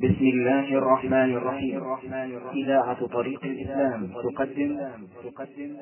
[0.00, 1.82] بسم الله الرحمن الرحيم.
[2.52, 4.90] إذاعة طريق الإسلام تقدم.
[5.24, 5.76] تقدم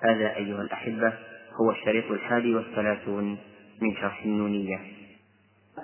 [0.00, 1.12] هذا أيها الأحبة
[1.60, 3.38] هو الشريط الحادي والثلاثون
[3.82, 4.78] من شرح النونية.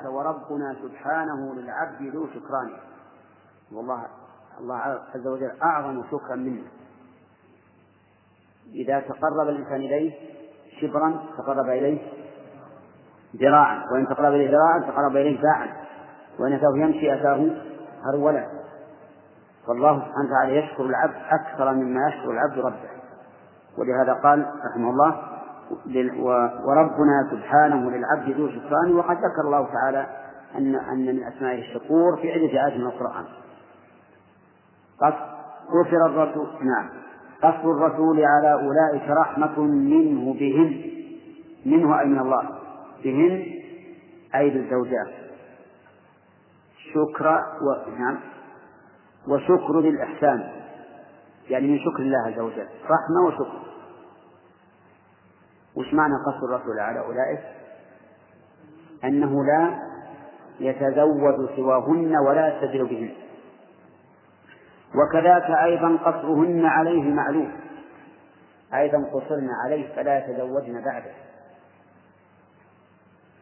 [0.04, 2.70] وربنا سبحانه للعبد ذو شكران.
[3.72, 4.06] والله
[4.60, 4.76] الله
[5.14, 6.68] عز وجل أعظم شكرا منا
[8.74, 10.12] إذا تقرب الإنسان إليه
[10.80, 11.98] شبرا تقرب إليه
[13.36, 13.84] ذراعا.
[13.92, 15.89] وإن تقرب إليه ذراعا تقرب إليه باعا
[16.40, 17.50] وإن أتاه يمشي أتاه
[18.04, 18.46] هرولا.
[19.66, 22.90] فالله سبحانه وتعالى يشكر العبد أكثر مما يشكر العبد ربه.
[23.78, 25.16] ولهذا قال رحمه الله
[26.66, 30.06] وربنا سبحانه للعبد ذو شكران وقد ذكر الله تعالى
[30.58, 33.24] أن أن من أسمائه الشكور في عدة آيات من القرآن.
[35.00, 36.88] قصر الرسول نعم.
[37.42, 40.82] قصر الرسول على أولئك رحمة منه بهم.
[41.66, 42.42] منه أي من الله.
[43.04, 43.46] بهن
[44.34, 45.19] أي بالزوجات.
[46.94, 47.26] شكر
[47.62, 47.90] و...
[47.98, 48.20] نعم.
[49.28, 50.52] وشكر بالإحسان.
[51.50, 52.68] يعني من شكر الله عز وجل.
[52.84, 53.60] رحمة وشكر.
[55.76, 57.40] وش معنى قصر الرسول على أولئك؟
[59.04, 59.78] أنه لا
[60.60, 63.10] يتزوج سواهن ولا يستدل بهن.
[64.94, 67.52] وكذاك أيضا قصرهن عليه معلوم.
[68.74, 71.12] أيضا قصرن عليه فلا يتزوجن بعده.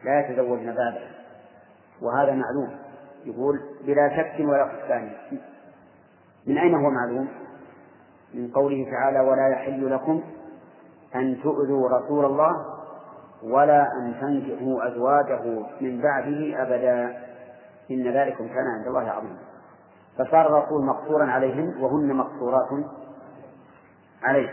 [0.03, 1.07] لا يتزوجن بعده.
[2.01, 2.88] وهذا معلوم.
[3.25, 5.11] يقول بلا شك ولا خفان
[6.47, 7.27] من أين هو معلوم؟
[8.33, 10.21] من قوله تعالى ولا يحل لكم
[11.15, 12.65] أن تؤذوا رسول الله
[13.43, 17.17] ولا أن تنكحوا أزواجه من بعده أبدا.
[17.91, 19.39] إن ذلكم كان عند الله عظيما.
[20.17, 22.69] فصار الرسول مقصورا عليهن وهن مقصورات
[24.23, 24.49] عليه.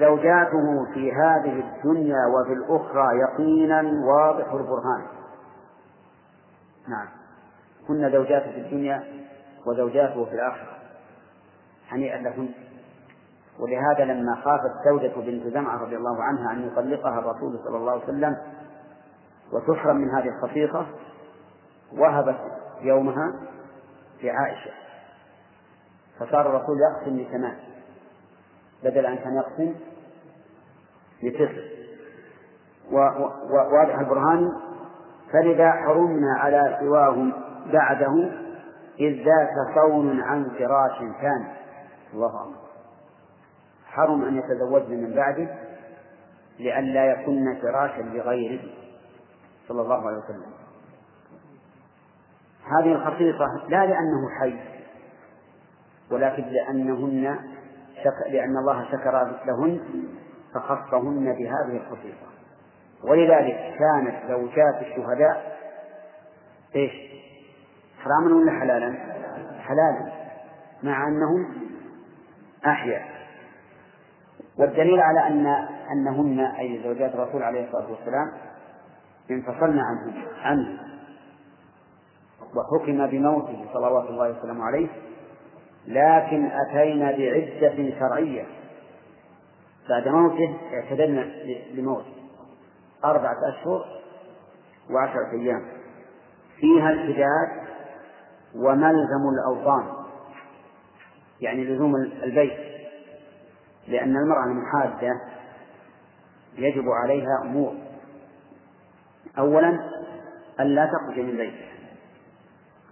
[0.00, 5.02] زوجاته في هذه الدنيا وفي الأخرى يقينا واضح البرهان.
[6.88, 7.23] نعم.
[7.88, 9.04] هن زوجاته في الدنيا
[9.66, 10.78] وزوجاته في الآخرة
[11.88, 12.48] هنيئا لهن.
[13.58, 18.04] ولهذا لما خافت زوجة بنت زمعة رضي الله عنها أن يطلقها الرسول صلى الله عليه
[18.04, 18.36] وسلم
[19.52, 20.86] وتحرم من هذه الخصيصة
[21.92, 22.40] وهبت
[22.80, 23.32] يومها
[24.22, 24.70] لعائشة.
[26.18, 27.56] فصار الرسول يقسم لثمان.
[28.84, 29.74] بدل أن كان يقسم
[31.22, 31.62] لتسع.
[32.92, 34.52] وواضح البرهان؟
[35.32, 37.32] فلذا حرمنا على سواهم
[37.72, 38.30] بعده
[39.00, 41.52] إذ ذاك صون عن فراش كان.
[42.14, 42.64] الله أكبر.
[43.86, 45.48] حرم أن يتزوجن من بعده
[46.58, 48.60] لئلا يكن فراشا لغيره.
[49.68, 50.52] صلى الله عليه وسلم.
[52.78, 54.56] هذه الخصيصة لا لأنه حي
[56.10, 57.38] ولكن لأنهن
[58.04, 58.30] شك...
[58.32, 59.80] لأن الله شكر لهن
[60.54, 62.26] فخصهن بهذه الخصيصة.
[63.04, 65.58] ولذلك كانت زوجات الشهداء
[66.76, 66.92] إيش؟
[68.04, 68.94] حراما ولا حلالا؟
[69.58, 70.12] حلالا
[70.82, 71.54] مع أنهم
[72.66, 73.14] أحياء.
[74.58, 75.46] والدليل على أن
[75.92, 78.32] أنهن أي زوجات الرسول عليه الصلاة والسلام
[79.30, 80.12] انفصلن عنه
[80.42, 80.78] عنه
[82.54, 84.88] وحكم بموته صلوات الله وسلامه عليه
[85.86, 88.44] لكن أتينا بعدة شرعية.
[89.88, 91.20] بعد موته اعتدلنا
[91.74, 92.14] لموته.
[93.04, 93.84] أربعة أشهر
[94.90, 95.62] وعشرة أيام.
[96.60, 97.64] فيها الحداد
[98.54, 100.04] وملزم الأوطان
[101.40, 102.74] يعني لزوم البيت
[103.88, 105.20] لأن المرأة المحادة
[106.58, 107.74] يجب عليها أمور.
[109.38, 109.68] أولا
[110.60, 111.74] أن لا تخرج من بيتها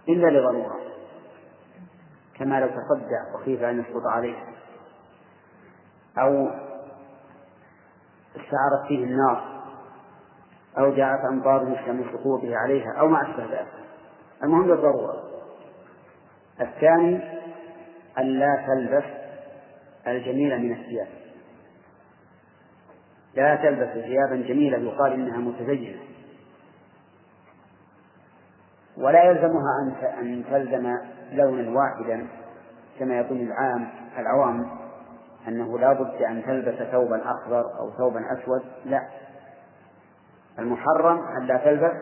[0.09, 0.79] إلا لضرورة
[2.39, 4.35] كما لو تصدع وخيف أن يسقط عليه
[6.17, 6.49] أو
[8.35, 9.63] استعارت فيه النار
[10.77, 13.73] أو جاءت أمطار من سقوطه عليها أو ما أشبه ذلك.
[14.43, 15.22] المهم بالضرورة.
[16.61, 17.19] الثاني
[18.17, 19.03] ألا تلبس
[20.07, 21.07] الجميل من الثياب.
[23.35, 25.99] لا تلبس ثيابا جميلة يقال إنها متزينة.
[28.97, 30.97] ولا يلزمها أن تلزم
[31.31, 32.27] لونا واحدا
[32.99, 34.69] كما يقول العام العوام
[35.47, 38.61] أنه لا بد أن تلبس ثوبا أخضر أو ثوبا أسود.
[38.85, 39.09] لا.
[40.59, 41.93] المحرم أن لا تلبس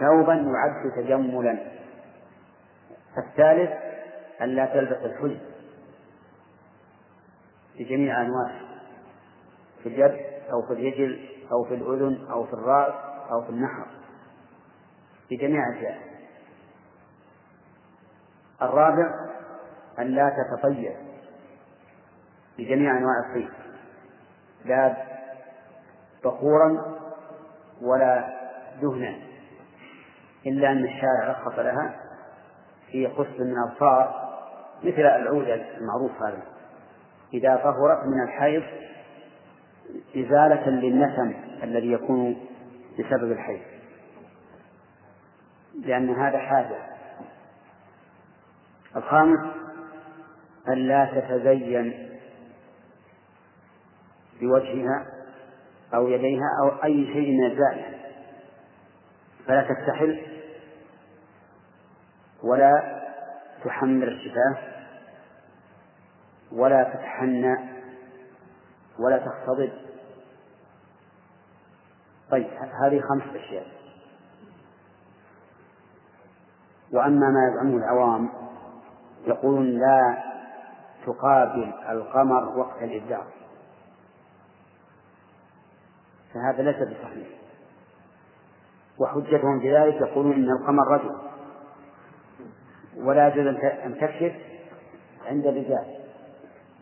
[0.00, 1.71] ثوبا يعد تجملا.
[3.18, 3.70] الثالث
[4.42, 5.40] أن لا تلبس الحلي
[7.78, 8.60] بجميع أنواعه
[9.82, 10.20] في اليد
[10.52, 12.94] أو في الرجل أو في الأذن أو في الرأس
[13.30, 13.86] أو في النحر
[15.30, 16.00] بجميع أجزائه
[18.62, 19.10] الرابع
[19.98, 20.96] أن لا تتطيب
[22.58, 23.50] بجميع أنواع الطيب
[24.64, 24.96] لا
[26.24, 26.98] بخورا
[27.82, 28.28] ولا
[28.82, 29.18] دهنا
[30.46, 32.01] إلا أن الشارع رخص لها
[32.92, 34.32] في قسط من الفار
[34.82, 36.42] مثل العودة المعروف هذا.
[37.34, 38.62] إذا طهرت من الحيض
[40.16, 42.36] إزالة للنسم الذي يكون
[42.98, 43.60] بسبب الحيض.
[45.74, 46.78] لأن هذا حاجة.
[48.96, 49.40] الخامس
[50.68, 52.08] ألا تتزين
[54.40, 55.06] بوجهها
[55.94, 57.94] أو يديها أو أي شيء من الزائد.
[59.46, 60.31] فلا تكتحل
[62.42, 63.02] ولا
[63.64, 64.56] تحمر الشفاه
[66.52, 67.56] ولا تتحنى
[68.98, 69.72] ولا تختضب.
[72.30, 72.46] طيب
[72.84, 73.66] هذه خمس أشياء.
[76.92, 78.28] وأما ما يزعمه العوام
[79.26, 80.22] يقولون لا
[81.06, 83.22] تقابل القمر وقت الإبداع.
[86.34, 87.28] فهذا ليس بصحيح.
[88.98, 91.31] وحجتهم في ذلك يقولون إن القمر رجل.
[92.96, 93.46] ولا يجوز
[93.84, 94.32] أن تكشف
[95.26, 95.84] عند الرجال.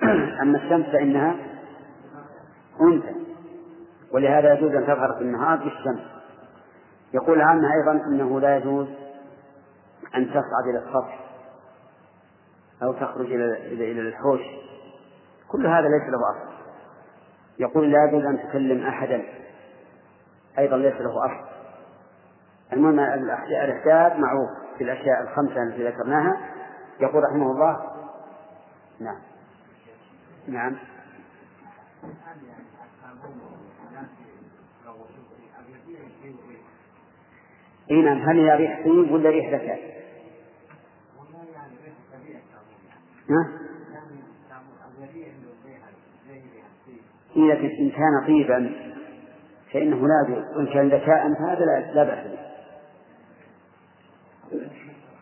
[0.42, 1.36] أما الشمس فإنها
[2.80, 3.14] أنثى
[4.12, 6.00] ولهذا يجوز أن تظهر في النهار بالشمس.
[7.14, 8.88] يقول عنها أيضا أنه لا يجوز
[10.14, 11.20] أن تصعد إلى السطح
[12.82, 14.40] أو تخرج إلى إلى الحوش.
[15.48, 16.50] كل هذا ليس له أصل.
[17.58, 19.22] يقول لا يجوز أن تكلم أحدا
[20.58, 21.50] أيضا ليس له أصل.
[22.72, 24.50] المهم الإحداث معروف.
[24.80, 26.40] في الأشياء الخمسة التي ذكرناها
[27.00, 27.90] يقول رحمه الله
[29.00, 29.18] نعم
[30.48, 30.76] نعم
[37.90, 39.80] إي نعم هل هي ريح طيب ولا ريح ذكاء؟
[43.30, 43.48] ها؟
[47.36, 48.72] لكن إن كان طيبا
[49.72, 52.49] فإنه لا يجوز وإن كان ذكاء فهذا لا بأس به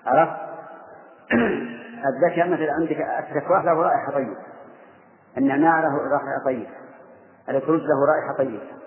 [0.09, 0.49] عرفت؟
[2.09, 4.37] الذكاء مثلا عندك التفاح له رائحة طيبة.
[5.39, 6.71] النعناع له رائحة طيبة.
[7.49, 8.79] الكرز له رائحة طيبة.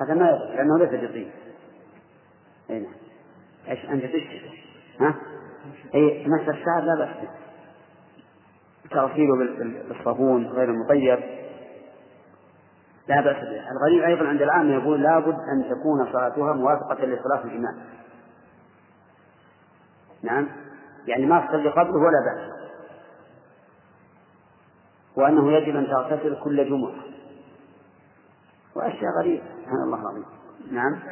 [0.00, 1.30] هذا ما لأنه ليس بطيب
[2.70, 2.92] أي نعم.
[3.68, 4.64] إيش أنت تشتكي
[5.00, 5.14] ها؟
[5.94, 7.28] أي مس الشعر لا بأس به.
[8.90, 9.36] تغسيله
[9.88, 11.18] بالصابون غير المطيب.
[13.08, 13.70] لا بأس به.
[13.70, 17.74] الغريب أيضا عند العامة يقول لابد أن تكون صلاتها موافقة لصلاة الإمام.
[20.26, 20.48] نعم.
[21.06, 22.56] يعني ما تصلي قبله ولا بعده
[25.16, 27.04] وأنه يجب أن تغتسل كل جمعة.
[28.76, 29.44] وأشياء غريبة.
[29.62, 30.24] سبحان الله العظيم.
[30.70, 31.02] نعم.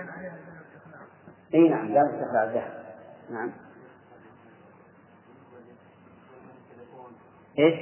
[1.55, 1.88] أي نعم.
[1.88, 2.84] لا تستخدع الذهب.
[3.31, 3.52] نعم.
[7.58, 7.75] إيش؟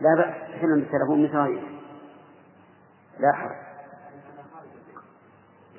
[0.00, 0.58] لا بأس.
[0.58, 1.68] تكلم بالتلفون مثل غيره
[3.20, 3.71] لا حرج.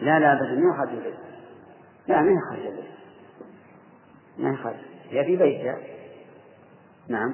[0.04, 1.16] لا لا أبدا ما خارج البيت.
[2.08, 2.86] لا ما هي خارج البيت.
[4.38, 4.76] ما هي خارج
[5.10, 5.78] هي في بيتها
[7.08, 7.34] نعم.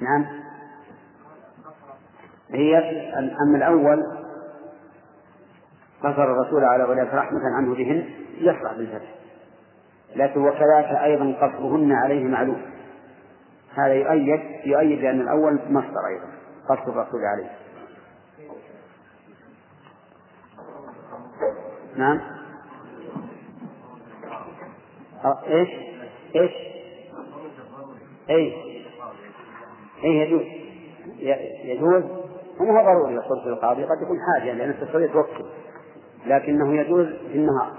[0.00, 0.26] نعم.
[2.50, 2.78] هي
[3.18, 4.02] أما الأول.
[6.00, 8.10] قصر الرسول على ولاة رحمة عنه بهن.
[8.38, 9.14] يصلح بالفتح.
[10.16, 12.62] لكن وكذلك أيضا قصرهن عليه معلوم.
[13.74, 16.28] هذا يؤيد يؤيد لأن الأول مصدر أيضا
[16.68, 17.50] قصر الرسول عليه.
[21.98, 22.20] نعم.
[25.46, 25.68] إيش؟
[26.36, 26.50] إيش؟
[28.30, 28.54] اي
[30.04, 30.46] اي يجوز.
[31.64, 32.04] يجوز؟
[32.60, 35.44] وما هو ضروري في القاضي قد يكون حاجة لأن التسوية توكل
[36.26, 37.76] لكنه يجوز في النهار.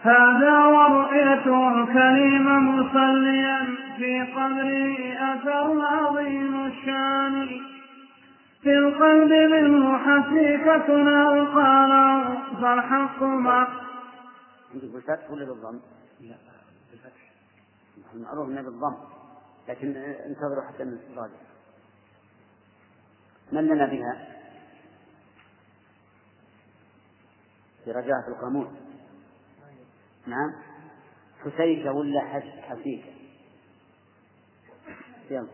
[0.00, 4.96] هذا ورؤيته الكريم مصليا في قبره
[5.32, 7.71] أثر عظيم الشان.
[8.62, 10.86] في القلب منه حقيقة
[11.32, 11.82] ألقى
[12.62, 13.68] فالحق مع
[14.74, 15.80] عندك بالفتح ولا بالضم؟
[16.20, 16.36] لا
[16.90, 17.32] بالفتح
[18.14, 18.96] المعروف انه بالضم
[19.68, 21.34] لكن انتظروا حتى نراجع
[23.52, 24.28] من لنا بها؟
[27.84, 28.68] في رجاء القاموس.
[30.26, 30.52] نعم.
[31.40, 32.20] حسيكة ولا
[32.62, 33.12] حسيكة
[35.30, 35.48] يلا.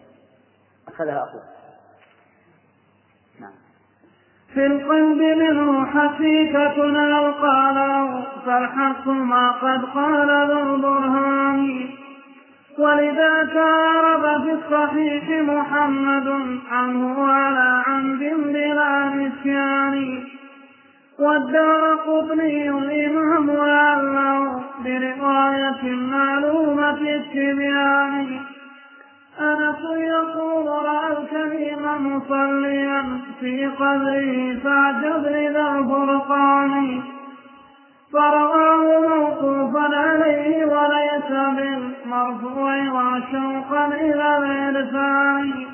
[0.89, 1.58] أخذها نعم
[4.55, 8.09] في القلب منه حقيقة أو قال
[8.47, 11.89] فالحق ما قد قال ذو البرهان.
[12.79, 20.25] ولذاك عرب في الصحيح محمد عنه على عمد بلا نسيان.
[21.19, 28.41] والدار قطني الإمام لعله برواية معلومة التبيان.
[29.41, 31.83] أنس يقول رأى الكريم
[32.17, 37.03] مصليا في قبره فاعجب لذا الفرقان
[38.13, 45.67] فرآه موقوفا عليه وليس بالمرفوع وشوقا إلى الإرسال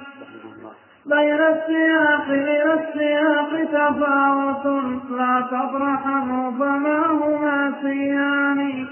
[1.06, 4.66] بين السياق إلى السياق تفاوت
[5.10, 8.86] لا تطرحه فما هما سيان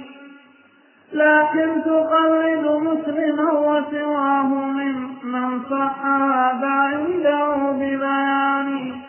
[1.12, 9.02] لكن تقلد مسلما وسواه من من صح هذا عنده ببيان.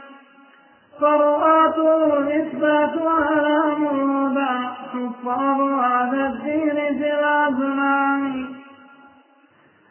[1.00, 8.46] فرؤاته الإثبات على الهدى حفاظ هذا الدين في الأزمان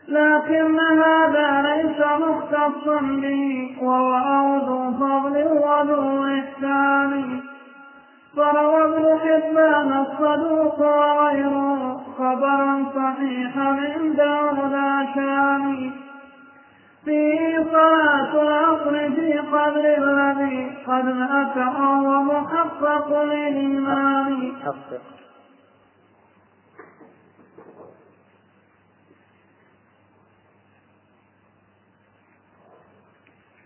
[0.09, 7.40] لكن هذا ليس مختصا به والله ذو فضل وذو إحسان
[8.36, 15.90] فروى ابن حبان الصدوق وغيره خبرا صحيحا عنده لا شان
[17.04, 24.52] فيه صلاة العصر في قدر الذي قد مات وهو محقق للإيمان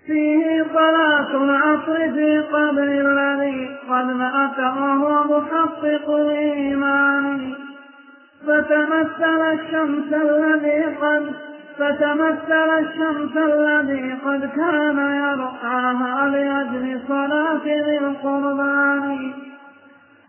[0.07, 7.55] فيه صلاة العصر في قبر الذي قد مات وهو محقق الإيمان.
[8.47, 11.33] فتمثل الشمس الذي قد
[11.79, 19.33] فتمثل الشمس الذي قد كان يرعاها لأجل صلاة ذي القربان.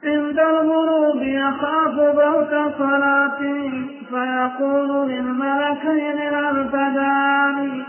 [0.03, 3.71] عند الغروب يخاف بوت صلاته
[4.09, 7.83] فيقول للملكين الألفدان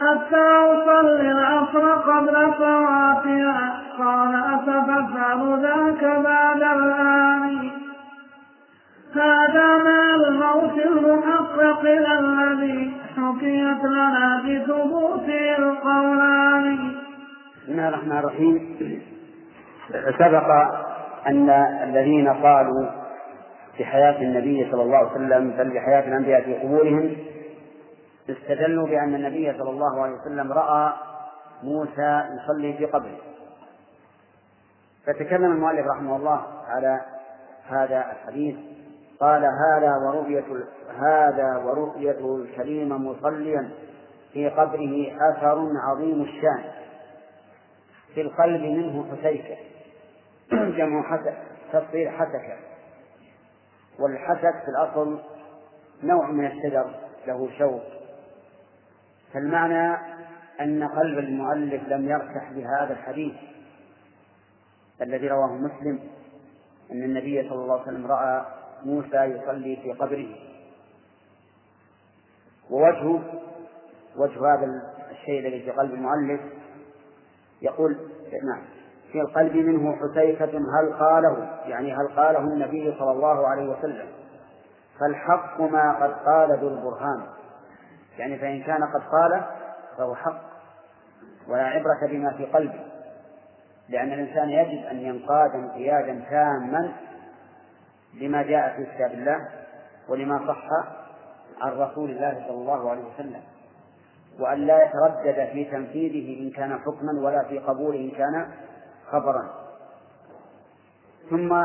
[0.00, 7.70] حتى أصلي العصر قبل فواتها قال أتفعل ذاك بعد الآن؟
[9.14, 11.80] هذا ما الموت المحقق
[12.20, 16.94] الذي حكيت لنا بثبوته القولان.
[17.62, 18.76] بسم الله الرحمن الرحيم.
[20.18, 20.50] سبق
[21.26, 21.50] أن
[21.84, 22.86] الذين قالوا
[23.76, 27.16] في حياة النبي صلى الله عليه وسلم بل بحياة الأنبياء في قبورهم
[28.32, 30.92] استدلوا بأن النبي صلى الله عليه وسلم رأى
[31.62, 33.18] موسى يصلي في قبره.
[35.06, 37.00] فتكلم المؤلف رحمه الله على
[37.68, 38.56] هذا الحديث.
[39.20, 40.44] قال هذا ورؤية
[40.98, 43.70] هذا ورؤيته الكريم مصليا
[44.32, 46.64] في قبره أثر عظيم الشأن.
[48.14, 49.56] في القلب منه حسيكة.
[50.78, 51.38] جمع حسك
[51.72, 52.56] تصير حسكة.
[53.98, 55.18] والحسك في الأصل
[56.02, 56.90] نوع من الشجر
[57.26, 57.99] له شوك.
[59.34, 59.96] فالمعنى
[60.60, 63.34] أن قلب المؤلف لم يرتاح بهذا الحديث
[65.02, 65.98] الذي رواه مسلم
[66.92, 68.44] أن النبي صلى الله عليه وسلم رأى
[68.84, 70.34] موسى يصلي في قبره.
[72.70, 73.22] ووجهه
[74.16, 76.40] وجه هذا الشيء الذي في قلب المؤلف
[77.62, 77.96] يقول
[78.44, 78.62] نعم
[79.12, 84.06] في القلب منه حسيفة هل قاله يعني هل قاله النبي صلى الله عليه وسلم
[85.00, 87.26] فالحق ما قد قال ذو البرهان.
[88.20, 89.44] يعني فإن كان قد قال
[89.98, 90.40] فهو حق
[91.48, 92.80] ولا عبرة بما في قلبه
[93.88, 96.92] لأن الإنسان يجب أن ينقاد انقيادا تاما
[98.14, 99.48] لما جاء في كتاب الله
[100.08, 100.68] ولما صح
[101.60, 103.42] عن رسول الله صلى الله عليه وسلم
[104.40, 108.48] وأن لا يتردد في تنفيذه إن كان حكما ولا في قبوله إن كان
[109.10, 109.50] خبرا.
[111.30, 111.64] ثم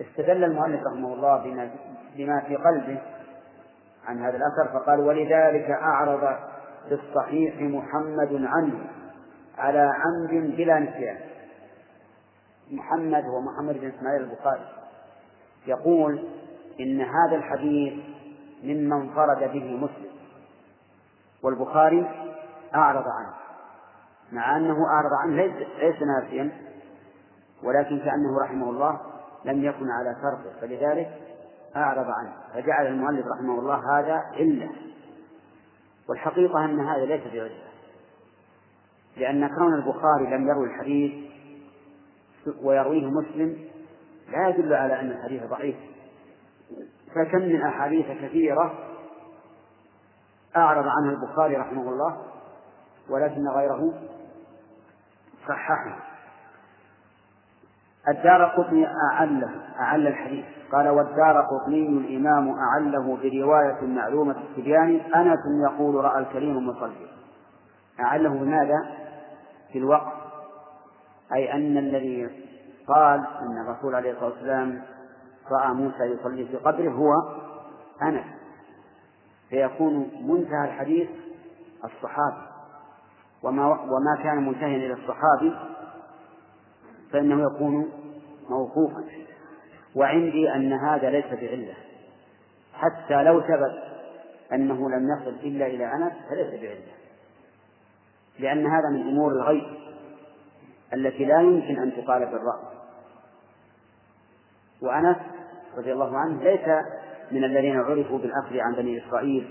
[0.00, 1.70] استدل المؤلف رحمه الله بما,
[2.16, 2.98] بما في قلبه
[4.06, 6.36] عن هذا الأثر فقال ولذلك أعرض
[6.88, 8.86] في الصحيح محمد عنه
[9.58, 11.18] على عمد بلا نسيان.
[12.70, 14.66] محمد هو محمد بن إسماعيل البخاري.
[15.66, 16.28] يقول
[16.80, 17.94] إن هذا الحديث
[18.62, 20.10] مما انفرد به مسلم.
[21.42, 22.06] والبخاري
[22.74, 23.34] أعرض عنه
[24.32, 26.50] مع أنه أعرض عنه ليس, ليس ناسيا
[27.62, 29.00] ولكن كأنه رحمه الله
[29.44, 31.25] لم يكن على فرقه فلذلك
[31.76, 34.70] أعرض عنه فجعل المؤلف رحمه الله هذا علة.
[36.08, 37.66] والحقيقة أن هذا ليس بعلة
[39.16, 41.12] لأن كون البخاري لم يروي الحديث
[42.62, 43.58] ويرويه مسلم
[44.28, 45.76] لا يدل على أن الحديث ضعيف.
[47.14, 48.74] فكم من أحاديث كثيرة
[50.56, 52.22] أعرض عنها البخاري رحمه الله
[53.08, 53.94] ولكن غيره
[55.48, 56.15] صححه.
[58.08, 60.44] الدار قطني أعله أعل الحديث.
[60.72, 65.00] قال والدار قطني الإمام أعله برواية معلومة التبيان.
[65.00, 67.06] أنس يقول رأى الكريم مصلي
[68.00, 68.86] أعله بماذا؟
[69.72, 70.12] في الوقت.
[71.34, 72.30] أي أن الذي
[72.88, 74.82] قال أن الرسول عليه الصلاة والسلام
[75.50, 77.12] رأى موسى يصلي في قبره هو
[78.02, 78.24] أنس.
[79.50, 81.08] فيكون منتهى الحديث
[81.84, 82.46] الصحابة
[83.42, 85.56] وما وما كان منتهيا إلى الصحابي
[87.12, 87.92] فإنه يكون
[88.50, 89.04] موقوفا.
[89.94, 91.74] وعندي أن هذا ليس بعلة.
[92.74, 93.82] حتى لو ثبت
[94.52, 96.96] أنه لم يصل إلا إلى أنس فليس بعلة.
[98.38, 99.76] لأن هذا من أمور الغيب
[100.94, 102.76] التي لا يمكن أن تقال بالرأي
[104.82, 105.16] وأنس
[105.78, 106.84] رضي الله عنه ليس
[107.30, 109.50] من الذين عرفوا بالأخذ عن بني إسرائيل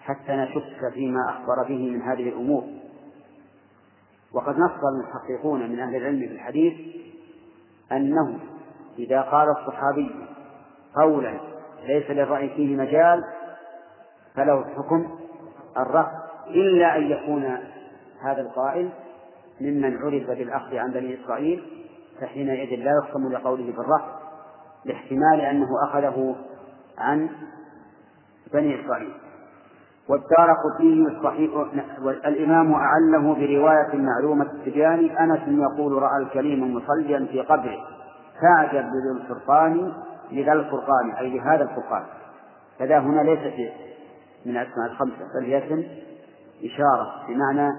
[0.00, 2.64] حتى نشك فيما أخبر به من هذه الأمور.
[4.34, 6.74] وقد نص المحققون من أهل العلم في الحديث
[7.92, 8.38] أنه
[8.98, 10.10] إذا قال الصحابي
[10.96, 11.40] قولا
[11.86, 13.24] ليس للرأي فيه مجال
[14.34, 15.18] فله حكم
[15.76, 17.58] الرفع إلا أن يكون
[18.22, 18.90] هذا القائل
[19.60, 21.62] ممن عرف بالأخذ عن بني إسرائيل
[22.20, 24.18] فحينئذ لا يحكم لقوله بالرفع
[24.84, 26.36] لاحتمال أنه أخذه
[26.98, 27.30] عن
[28.52, 29.12] بني إسرائيل.
[30.08, 31.50] والدار قطني الصحيح
[32.26, 35.16] الإمام أعله برواية معلومة التبيان.
[35.16, 37.78] أنس يقول رأى الكريم مصليا في قبره.
[38.40, 39.92] فأعجب بذي الفرقان
[40.30, 42.02] لذا الفرقان أي لهذا الفرقان.
[42.78, 43.70] فذا هنا ليس
[44.46, 45.84] من أسماء الخمسة بل هي اسم
[46.64, 47.72] إشارة بمعنى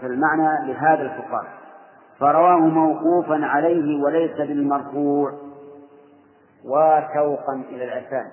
[0.00, 1.44] في المعنى لهذا الفرقان.
[2.18, 5.32] فرواه موقوفا عليه وليس بالمرفوع.
[6.64, 8.30] وشوقا إلى العرفان.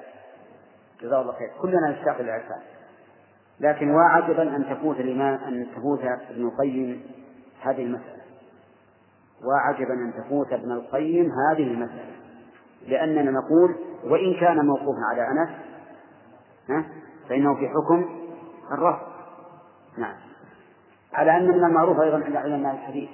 [1.01, 1.50] جزاه الله خير.
[1.62, 2.76] كلنا نشتاق للعرفان
[3.59, 5.99] لكن وعجبا أن تفوت الإمام أن تفوت
[6.29, 7.01] ابن القيم
[7.61, 8.21] هذه المسألة.
[9.45, 12.15] وعجبا أن تفوت ابن القيم هذه المسألة.
[12.87, 15.49] لأننا نقول وإن كان موقوفا على أنس
[17.29, 18.05] فإنه في حكم
[18.71, 19.07] الرفض.
[19.97, 20.15] نعم.
[21.13, 23.09] على أن من المعروف أيضا عند علماء الحديث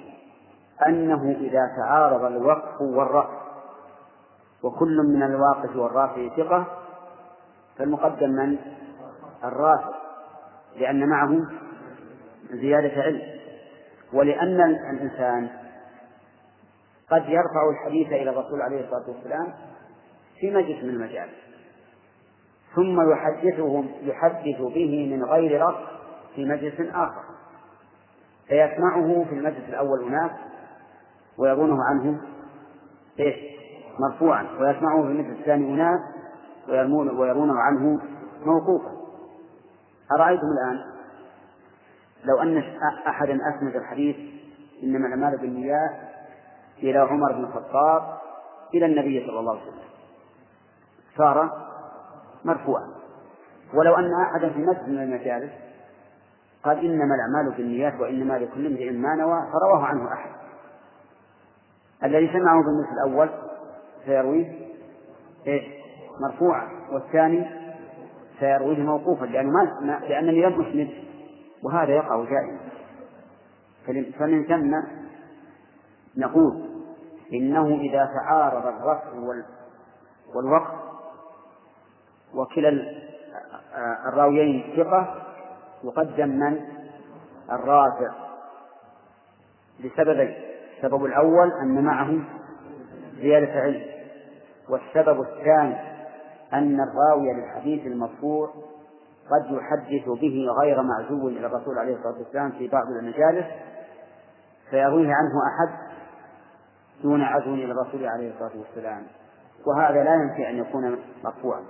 [0.86, 3.44] أنه إذا تعارض الوقف والرفع
[4.62, 6.66] وكل من الواقف والرافع ثقة
[7.78, 8.56] فالمقدم من؟
[9.44, 10.03] الرافع
[10.76, 11.38] لأن معه
[12.50, 13.22] زيادة علم.
[14.12, 14.60] ولأن
[14.92, 15.48] الإنسان
[17.10, 19.54] قد يرفع الحديث إلى الرسول عليه الصلاة والسلام
[20.40, 21.44] في مجلس من المجالس
[22.74, 25.86] ثم يحدثهم يحدث به من غير رفع
[26.34, 27.22] في مجلس آخر.
[28.48, 30.30] فيسمعه في المجلس الأول أناس
[31.38, 32.20] ويظنه عنه
[33.20, 33.36] إيش؟
[34.00, 34.42] مرفوعا.
[34.42, 36.00] ويسمعه في المجلس الثاني أناس
[37.18, 38.00] ويرونه عنه
[38.46, 38.93] موقوفا.
[40.12, 40.84] أرأيتم الآن؟
[42.24, 42.62] لو أن
[43.06, 44.16] أحدا أسند الحديث
[44.82, 45.90] إنما الأعمال بالنيات
[46.78, 48.18] إلى عمر بن الخطاب
[48.74, 49.84] إلى النبي صلى الله عليه وسلم.
[51.16, 51.50] صار
[52.44, 52.88] مرفوعا.
[53.74, 55.52] ولو أن أحدا في مسجد من المجالس
[56.64, 60.30] قال إنما الأعمال بالنيات وإنما لكل امرئ ما نوى فرواه عنه أحد.
[62.04, 63.30] الذي سمعه في المثل الأول
[64.06, 64.68] سيرويه
[65.46, 65.64] إيش
[66.20, 66.68] مرفوعا.
[66.92, 67.63] والثاني
[68.44, 70.90] سيرويه موقوفا لأنه ما لأنني لم أسند
[71.62, 72.58] وهذا يقع دائما
[74.18, 74.82] فمن ثم
[76.16, 76.64] نقول
[77.32, 79.38] إنه إذا تعارض الرفع
[80.34, 80.74] والوقف
[82.34, 82.82] وكلا
[84.08, 85.22] الراويين ثقة
[85.84, 86.60] يقدم من؟
[87.50, 88.12] الرافع.
[89.80, 90.34] لسببين.
[90.76, 92.18] السبب الأول أن معه
[93.20, 93.82] زيادة علم
[94.68, 95.93] والسبب الثاني
[96.54, 98.50] أن الراوي للحديث المرفوع
[99.30, 103.46] قد يحدث به غير معزو إلى الرسول عليه الصلاة والسلام في بعض المجالس
[104.70, 105.78] فيرويه عنه أحد
[107.02, 109.02] دون عزو إلى الرسول عليه الصلاة والسلام.
[109.66, 111.60] وهذا لا ينفي أن يكون مرفوعا.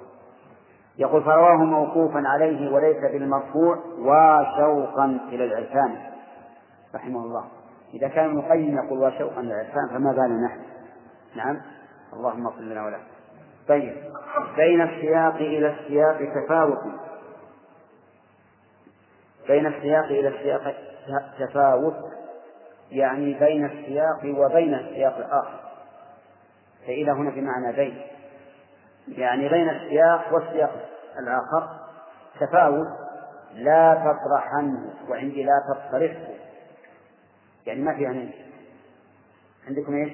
[0.98, 5.96] يقول فرواه موقوفا عليه وليس بالمرفوع وشوقا إلى العرفان.
[6.94, 7.44] رحمه الله.
[7.94, 10.60] إذا كان ابن القيم يقول وشوقا إلى العرفان فما بالنا؟ نحن
[11.36, 11.60] نعم.
[12.12, 12.98] اللهم اغفر لنا وله
[13.68, 13.94] طيب.
[14.56, 16.78] بين السياق إلى السياق تفاوت.
[19.48, 20.74] بين السياق إلى السياق
[21.38, 21.96] تفاوت.
[22.90, 25.60] يعني بين السياق وبين السياق الآخر.
[26.86, 28.02] فإلى هنا بمعنى بين.
[29.08, 31.78] يعني بين السياق والسياق الآخر
[32.40, 33.04] تفاوت.
[33.54, 36.34] لا تطرحنه وعندي لا تطرحه
[37.66, 38.30] يعني ما في يعني.
[39.68, 40.12] عندكم إيش؟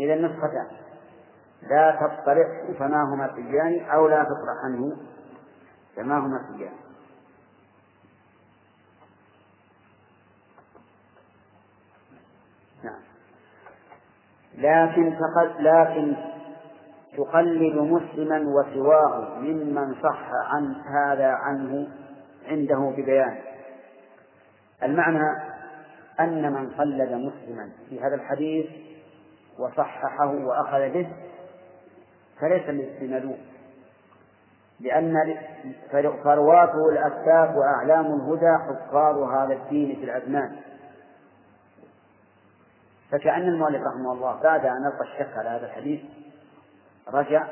[0.00, 0.66] إذا النسختان
[1.62, 4.96] لا تطرحه فما هما سيان أو لا تطرح عنه
[5.96, 6.72] فما هما سيان
[12.84, 13.00] نعم.
[14.58, 16.16] لكن فقد لكن
[17.16, 21.88] تقلد مسلما وسواه ممن صح عن هذا عنه
[22.48, 23.38] عنده ببيان.
[24.82, 25.58] المعنى
[26.20, 28.66] أن من قلد مسلما في هذا الحديث
[29.58, 31.08] وصححه وأخذ به
[32.40, 33.36] فليس مثل
[34.80, 35.14] لأن
[36.24, 40.56] فرواته الأكتاف وأعلام الهدى حفاظ هذا الدين في الأزمان
[43.10, 46.00] فكأن المؤلف رحمه الله بعد أن ألقى الشك على هذا الحديث
[47.08, 47.46] رجع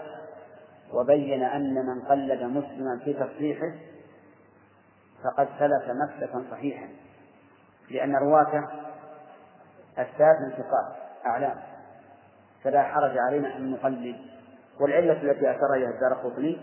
[0.92, 3.72] وبين أن من قلد مسلما في تصريحه
[5.24, 6.88] فقد سلك مسلكا صحيحا
[7.90, 8.64] لأن رواته
[9.98, 10.96] الثالث من ثقات
[11.26, 11.56] أعلام.
[12.64, 14.16] فلا حرج علينا أن نقلد
[14.80, 16.58] والعلة التي أثر إليها الدار قطني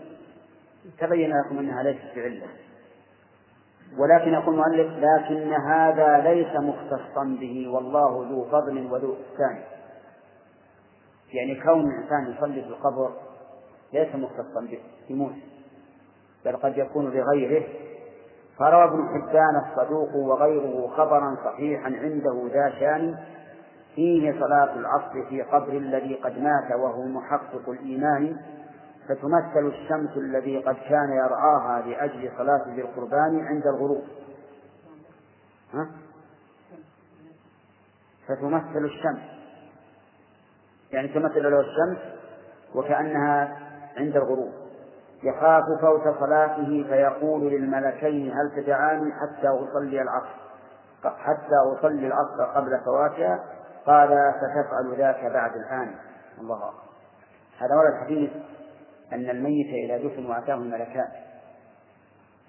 [0.98, 2.46] تبين لكم أنها ليست بعلة.
[3.98, 9.62] ولكن يقول المؤلف لكن هذا ليس مختصا به والله ذو فضل وذو إحسان.
[11.32, 13.12] يعني كون الإنسان يصلي في القبر
[13.92, 15.42] ليس مختصا به بموسى
[16.44, 17.64] بل قد يكون لغيره.
[18.58, 23.16] فروى ابن حبان الصدوق وغيره خبرا صحيحا عنده ذا شان
[23.94, 28.36] فيه صلاة العصر في قبر الذي قد مات وهو محقق الإيمان
[29.08, 34.04] فتمثل الشمس الذي قد كان يرعاها لأجل صلاة ذي القربان عند الغروب.
[35.74, 35.86] ها؟
[38.28, 39.22] فتمثل الشمس.
[40.92, 41.98] يعني تمثل له الشمس
[42.74, 43.58] وكأنها
[43.96, 44.52] عند الغروب.
[45.22, 50.44] يخاف فوت صلاته فيقول للملكين هل تدعاني حتى أصلي العصر؟
[51.04, 53.44] حتى أصلي العصر قبل فواتها؟
[53.86, 55.94] قال ستفعل ذاك بعد الآن.
[56.40, 56.72] الله
[57.58, 58.30] هذا ورد الحديث
[59.12, 61.08] أن الميت إذا دفن وأتاه الملكان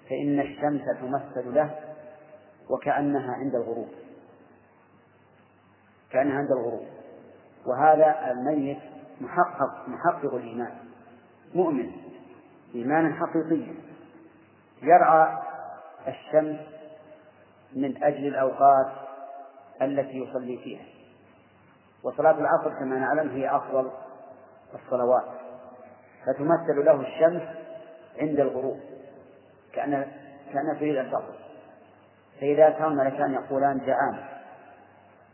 [0.08, 1.78] فإن الشمس تمثل له
[2.70, 3.88] وكأنها عند الغروب.
[6.10, 6.86] كأنها عند الغروب.
[7.66, 8.78] وهذا الميت
[9.20, 10.72] محقق محقق الإيمان.
[11.54, 11.92] مؤمن.
[12.74, 13.74] إيمانا حقيقيا.
[14.82, 15.38] يرعى
[16.08, 16.60] الشمس
[17.72, 18.92] من أجل الأوقات
[19.82, 20.95] التي يصلي فيها.
[22.06, 23.90] وصلاة العصر كما نعلم هي أفضل
[24.74, 25.24] الصلوات.
[26.26, 27.42] فتمثل له الشمس
[28.18, 28.80] عند الغروب
[29.72, 30.06] كأن
[30.52, 31.34] كأن تريد أن تغرب.
[32.40, 34.24] فإذا كان الملكان يقولان جعان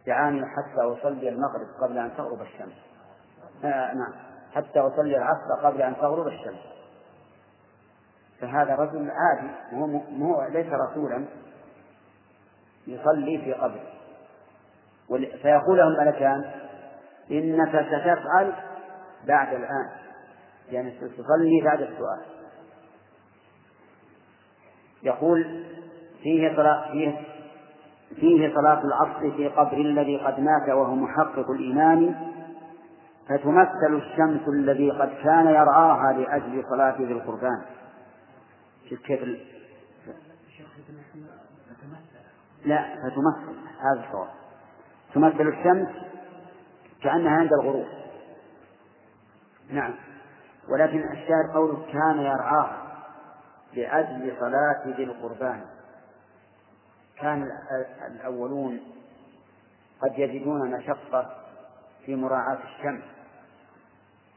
[0.07, 2.75] جعاني حتى أصلي المغرب قبل أن تغرب الشمس.
[3.65, 4.15] آه نعم
[4.55, 6.73] حتى أصلي العصر قبل أن تغرب الشمس.
[8.41, 9.77] فهذا رجل عادي
[10.11, 11.25] مو ليس رسولا
[12.87, 13.81] يصلي في قبر.
[15.43, 16.62] فيقول له الملكان
[17.31, 18.53] إنك ستفعل
[19.29, 19.91] بعد الآن.
[20.71, 22.21] يعني تصلي بعد السؤال.
[25.03, 25.65] يقول
[26.23, 27.21] فيه صلاة فيه
[28.15, 32.15] فيه صلاة العصر في قبر الذي قد مات وهو محقق الإيمان
[33.29, 37.63] فتمثل الشمس الذي قد كان يرعاها لأجل صلاة ذي القربان.
[38.91, 39.41] شوف كيف ال...
[42.65, 44.29] لا فتمثل هذا الصواب.
[45.15, 45.89] تمثل الشمس
[47.03, 47.87] كأنها عند الغروب.
[49.71, 49.95] نعم.
[50.69, 52.71] ولكن الشاهد قوله كان يرعاه
[53.73, 55.65] لأجل صلاة ذي القربان.
[57.21, 57.49] كان
[58.07, 58.81] الأولون
[60.03, 61.37] قد يجدون مشقة
[62.07, 63.05] في مراعاة الشمس.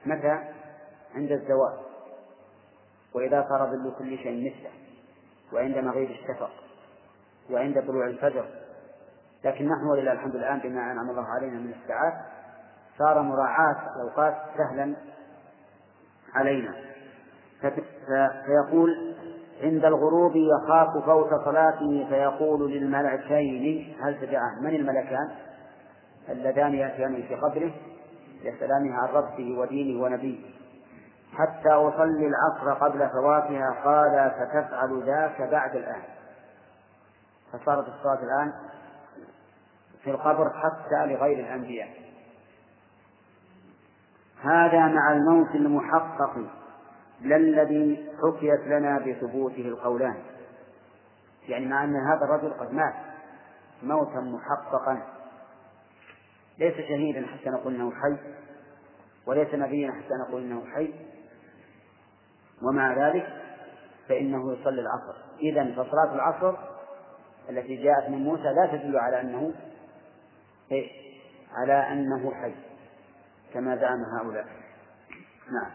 [0.06, 0.40] متى؟
[1.16, 1.80] عند الزوال
[3.14, 4.72] وإذا صار ظل كل شيء مثله.
[5.54, 6.52] وعند مغيب الشفق.
[7.50, 8.46] وعند طلوع الفجر.
[9.44, 12.14] لكن نحن ولله الحمد الآن بما أنعم الله علينا من الساعات
[12.98, 14.96] صار مراعاة الأوقات سهلا
[16.34, 16.76] علينا.
[18.46, 19.16] فيقول
[19.64, 25.32] عند الغروب يخاف فوت صلاته فيقول للملكين هل تدعان؟ من الملكان؟
[26.30, 27.72] اللذان يأتيان في قبره
[28.42, 30.40] يسألانه عن ربه ودينه ونبيه.
[31.34, 36.02] حتى أصلي العصر قبل فواتها قال ستفعل ذاك بعد الآن.
[37.54, 38.54] فصارت الصلاة الآن
[40.04, 42.05] في القبر حتى لغير الأنبياء.
[44.46, 46.38] هذا مع الموت المحقق
[47.22, 50.16] لا الذي حكيت لنا بثبوته القولان.
[51.50, 52.94] يعني مع أن هذا الرجل قد مات
[53.84, 55.02] موتا محققا.
[56.60, 58.18] ليس شهيدا حتى نقول إنه حي
[59.26, 60.94] وليس نبيا حتى نقول إنه حي.
[62.62, 63.28] ومع ذلك
[64.10, 65.16] فإنه يصلي العصر.
[65.40, 66.58] إذا فصلاه العصر
[67.50, 69.54] التي جاءت من موسى لا تدل على أنه
[70.72, 70.92] إيش؟
[71.54, 72.54] على أنه حي.
[73.56, 74.48] كما زعم هؤلاء.
[75.52, 75.72] نعم.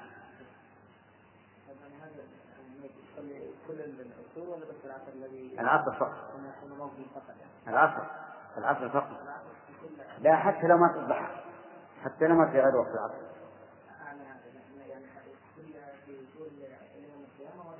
[5.58, 6.40] العصر فقط.
[7.68, 8.02] العصر.
[8.56, 9.18] العصر فقط.
[10.18, 11.44] لا حتى لو ما تصبح.
[12.04, 13.30] حتى لو ما في غير وقت العصر.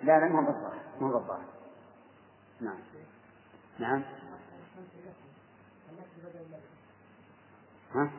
[0.03, 1.45] لا لا ما هو بالظاهر ما هو بالظاهر
[2.61, 2.79] نعم.
[3.79, 4.03] نعم.
[7.95, 8.11] ها؟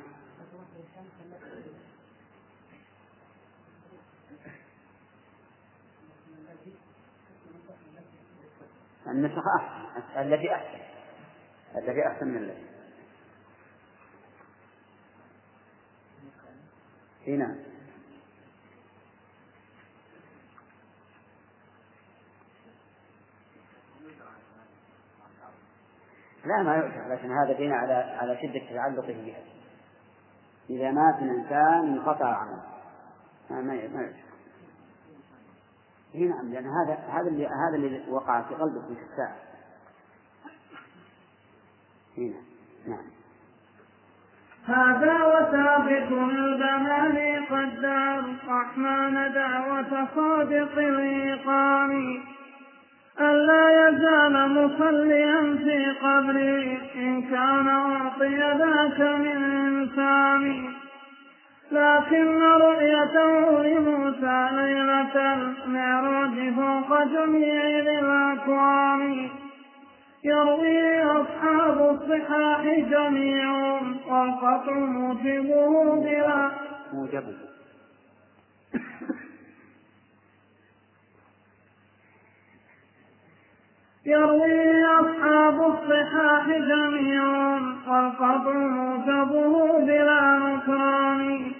[9.07, 10.79] النسخ أحسن التي أحسن.
[11.77, 12.71] التي أحسن من التي
[17.27, 17.55] إي نعم.
[26.45, 29.43] لا ما يؤثر لكن هذا بناء على على شدة تعلقه بها.
[30.69, 32.63] إذا مات الإنسان انقطع عمله.
[33.49, 34.30] ما ما يؤثر.
[36.15, 39.35] إي نعم لأن هذا هذا اللي هذا اللي وقع في قلبه في الساعة
[42.17, 42.41] هنا
[42.87, 43.05] نعم
[44.65, 52.21] هذا وثابت البنان قد دعا الرحمن دعوة صادق الإيقان
[53.19, 60.73] ألا يزال مصليا في قبره إن كان أعطي ذاك من إنسان.
[61.71, 69.29] لكن رؤيته لموسى ليلة المعراج فوق جميع ذي الأكوان.
[70.23, 76.51] يروي أصحاب الصحاح جميعهم والقطع موجبه بلا
[76.93, 77.35] موجبه.
[84.05, 91.51] يروي أصحاب الصحاح جميعا والقطع موجبه بلا نكران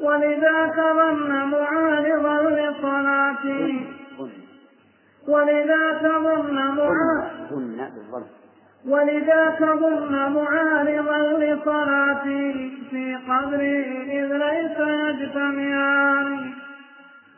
[0.00, 3.86] ولذاك ظن معارضا لصلاته
[5.28, 8.24] ولذاك ظن معارضا ظن بالظن
[8.88, 13.86] ولذاك ظن معارضا لصلاته في قبره
[14.18, 16.52] إذ ليس يجتمعان.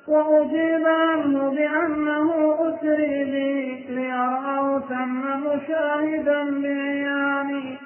[0.08, 7.77] وأجيب عنه بأنه أسري به ليرأه ثم مشاهدا بعياني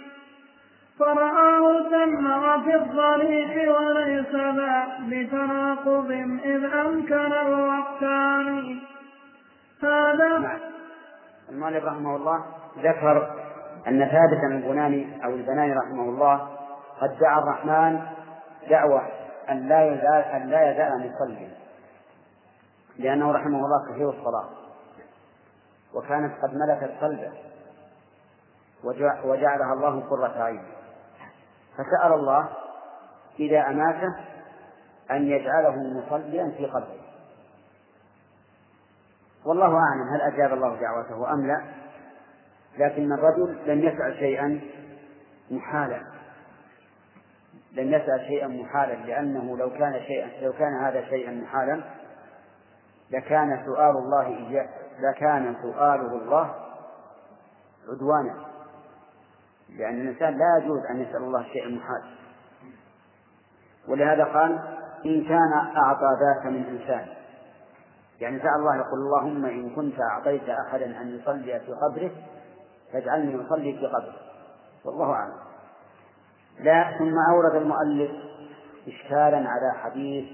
[1.05, 6.11] فرآه ثم وفي الضريح وليس ذا بتناقض
[6.45, 8.79] إذ أمكن الوقتان
[9.83, 10.61] هذا
[11.49, 12.45] المؤلف رحمه الله
[12.79, 13.31] ذكر
[13.89, 16.49] أن ثابتا البناني أو البناني رحمه الله
[17.01, 18.01] قد دعا الرحمن
[18.71, 19.03] دعوة
[19.51, 21.49] أن لا يزال أن لا يزال يصلي
[22.99, 24.49] لأنه رحمه الله كثير الصلاة
[25.95, 27.33] وكانت قد ملكت قلبه
[29.25, 30.63] وجعلها الله قرة عين.
[31.75, 32.49] فسأل الله
[33.41, 34.15] إذا أماته
[35.11, 37.03] أن يجعله مصليا في قبره.
[39.45, 41.63] والله أعلم هل أجاب الله دعوته أم لا
[42.79, 44.61] لكن الرجل لم يسأل شيئا
[45.51, 46.03] محالا.
[47.73, 51.81] لم يسأل شيئا محالا لأنه لو كان شيئا لو كان هذا شيئا محالا
[53.11, 56.55] لكان سؤال الله لكان سؤاله الله
[57.89, 58.52] عدوانا.
[59.79, 62.03] لأن الإنسان لا يجوز أن يسأل الله شيئا محال.
[63.89, 64.59] ولهذا قال
[65.07, 67.07] إن كان أعطى ذاك من إنسان.
[68.21, 72.11] يعني سأل الله يقول اللهم إن كنت أعطيت أحدا أن يصلي في قبره
[72.93, 74.17] فاجعلني أصلي في قبره.
[74.85, 75.35] والله أعلم.
[76.61, 78.11] لا ثم أورد المؤلف
[78.89, 80.25] إشكالا على حديث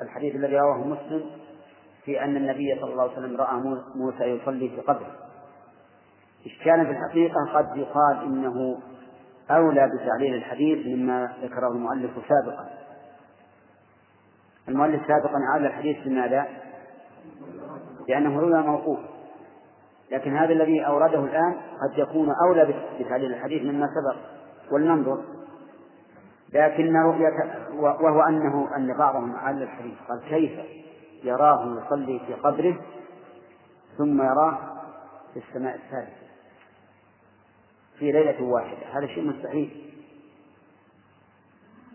[0.00, 1.30] الحديث الذي رواه مسلم
[2.04, 5.23] في أن النبي صلى الله عليه وسلم رأى موسى يصلي في قبره.
[6.46, 8.78] إشكالا في الحقيقة قد يقال إنه
[9.50, 12.68] أولى بتعليل الحديث مما ذكره المؤلف سابقا.
[14.68, 16.46] المؤلف سابقا على الحديث بماذا؟
[18.08, 18.98] لأنه روى موقوف.
[20.10, 24.16] لكن هذا الذي أورده الآن قد يكون أولى بتعليل الحديث مما سبق.
[24.72, 25.24] ولننظر.
[26.52, 27.30] لكن رؤية
[27.74, 29.94] وهو أنه أن بعضهم على الحديث.
[30.08, 30.52] قال كيف
[31.24, 32.76] يراه يصلي في قبره
[33.98, 34.58] ثم يراه
[35.34, 36.24] في السماء الثالثة.
[37.98, 38.86] في ليلة واحدة.
[38.92, 39.84] هذا شيء مستحيل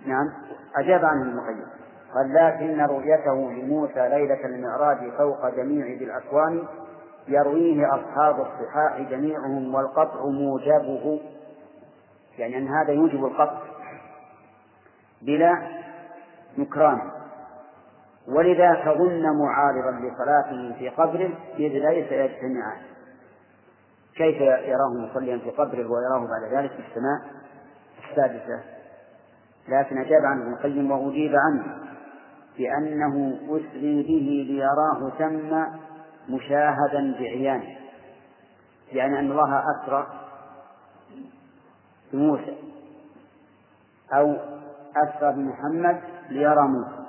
[0.06, 0.32] نعم.
[0.76, 1.66] أجاب عنه المقيم
[2.14, 6.64] قال لكن رؤيته لموسى ليلة المعراج فوق جميع ذي الأكوان
[7.28, 11.22] يرويه أصحاب الصحاح جميعهم والقطع موجبه.
[12.38, 13.62] يعني أن هذا يوجب القطع
[15.22, 15.68] بلا
[16.58, 17.12] نكران.
[18.28, 22.82] ولذا تظن معارضا لصلاته في قبره إذ ليس يجتمعان.
[24.20, 27.22] كيف يراه مصليا في قبره ويراه بعد ذلك في السماء
[28.10, 28.64] السادسة.
[29.68, 31.78] لكن أجاب عنه ابن القيم وأجيب عنه
[32.58, 35.64] بأنه أسري به ليراه ثم
[36.34, 37.78] مشاهدا بعيانه.
[38.92, 40.08] يعني أن الله أسرى
[42.14, 42.58] بموسى
[44.14, 44.36] أو
[44.96, 47.06] أسرى بمحمد ليرى موسى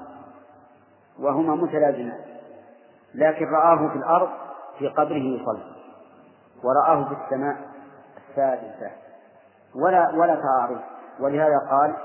[1.19, 2.21] وهما متلازمان
[3.15, 4.29] لكن رآه في الأرض
[4.79, 5.80] في قبره يصلي.
[6.65, 7.57] ورآه في السماء
[8.29, 8.91] السادسة
[9.75, 10.81] ولا ولا تعارض.
[11.21, 11.97] ولهذا قال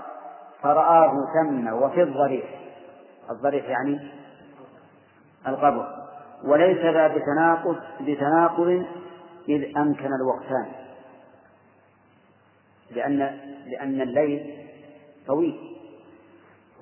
[0.61, 2.59] فرآه ثم وفي الضريح
[3.31, 4.11] الضريح يعني
[5.47, 5.87] القبر.
[6.43, 8.85] وليس ذا بتناقض بتناقض
[9.49, 10.65] إذ أمكن الوقتان.
[12.91, 13.17] لأن
[13.65, 14.67] لأن الليل
[15.27, 15.75] طويل.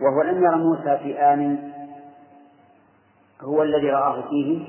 [0.01, 1.73] وهو لم يرى موسى في آن
[3.41, 4.65] هو الذي رآه فيه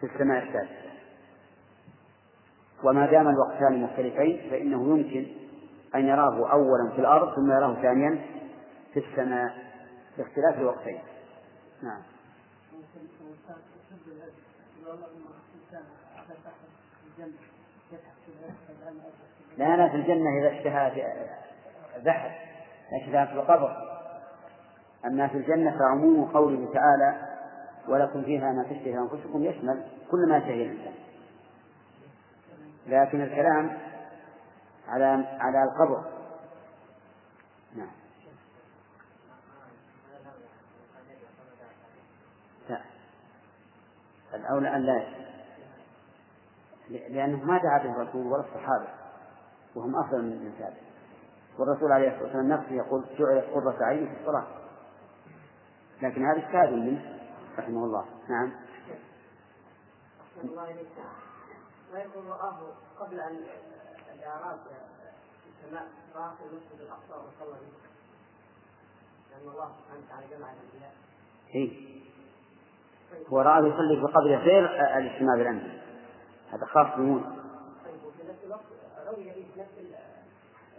[0.00, 0.83] في السماء السادسة
[2.84, 5.26] وما دام الوقتان مختلفين فإنه يمكن
[5.94, 8.18] أن يراه أولا في الأرض ثم يراه ثانيا
[8.92, 9.54] في السماء
[10.18, 10.98] باختلاف الوقتين.
[11.82, 12.02] نعم.
[19.58, 21.12] لا لا في الجنة إذا اشتهى
[22.04, 22.32] ذهب
[23.02, 23.76] اشتهى في القبر.
[25.06, 27.34] أما في الجنة فعموم قوله تعالى
[27.88, 31.03] ولكم فيها ما تشتهي أنفسكم يشمل كل ما شهي الإنسان.
[32.86, 33.78] لكن الكلام
[34.88, 35.04] على
[35.40, 36.04] على القبر.
[37.76, 37.90] نعم.
[42.68, 42.80] لا.
[44.34, 45.24] الأولى أن لا
[46.88, 48.88] لأنه ما دعا به الرسول ولا الصحابة
[49.74, 50.74] وهم أفضل من الإنسان
[51.58, 54.46] والرسول عليه الصلاة والسلام نفسه يقول جعلت قرة عيني في الصلاة.
[56.02, 57.18] لكن هذا اجتهاد منه
[57.58, 58.04] رحمه الله.
[58.28, 58.52] نعم.
[60.44, 60.66] ما
[61.98, 62.58] يكون رآه
[63.00, 63.44] قبل أن
[64.14, 64.58] الإعراب
[65.42, 67.72] في السماء رآه في المسجد الأقصى وصلى به.
[69.30, 70.92] لأن الله سبحانه وتعالى جمع الأنبياء.
[71.54, 71.94] إيه
[73.28, 74.64] هو رآه يصلي في قبر غير
[74.98, 75.84] الاجتماع بالأنبياء.
[76.52, 77.24] هذا خاص بموسى
[77.84, 78.64] طيب وفي نفس الوقت
[79.06, 79.46] روي به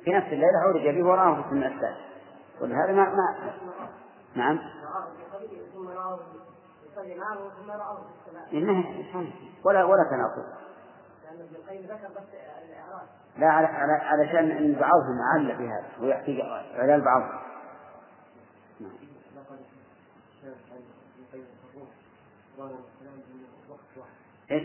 [0.04, 2.06] في نفس الليلة عرج به ورآه في السماء السادسة.
[2.62, 3.54] ولهذا ما ما
[4.36, 4.60] نعم.
[5.74, 6.20] ثم رآه
[6.92, 9.32] يصلي معه ثم رآه في السماء.
[9.66, 10.66] ولا ولا تناقض.
[13.38, 16.42] لا على على علشان إن بعضهم عل في هذا ويحتاج
[16.76, 17.24] على البعض
[24.52, 24.64] إيش؟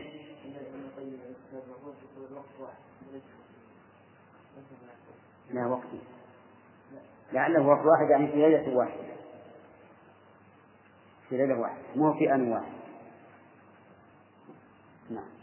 [5.51, 5.87] لا وقت
[7.33, 9.03] لعله وقت واحد يعني في ليلة واحدة.
[11.29, 12.73] في ليلة واحدة مو في آن واحد.
[15.11, 15.40] نعم.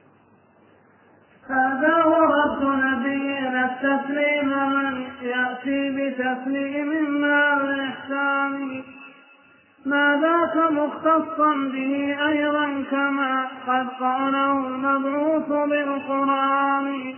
[1.50, 8.84] هذا هو رد نبينا التسليم من يأتي بتسليم مع الإحسان
[9.86, 17.14] ما ذاك مختصا به أيضا كما قد قاله المبعوث بالقرآن.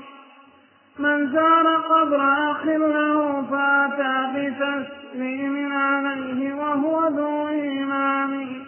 [1.00, 8.62] من زار قبر أخ له فأتى بتسليم عليه وهو ذو إيمان.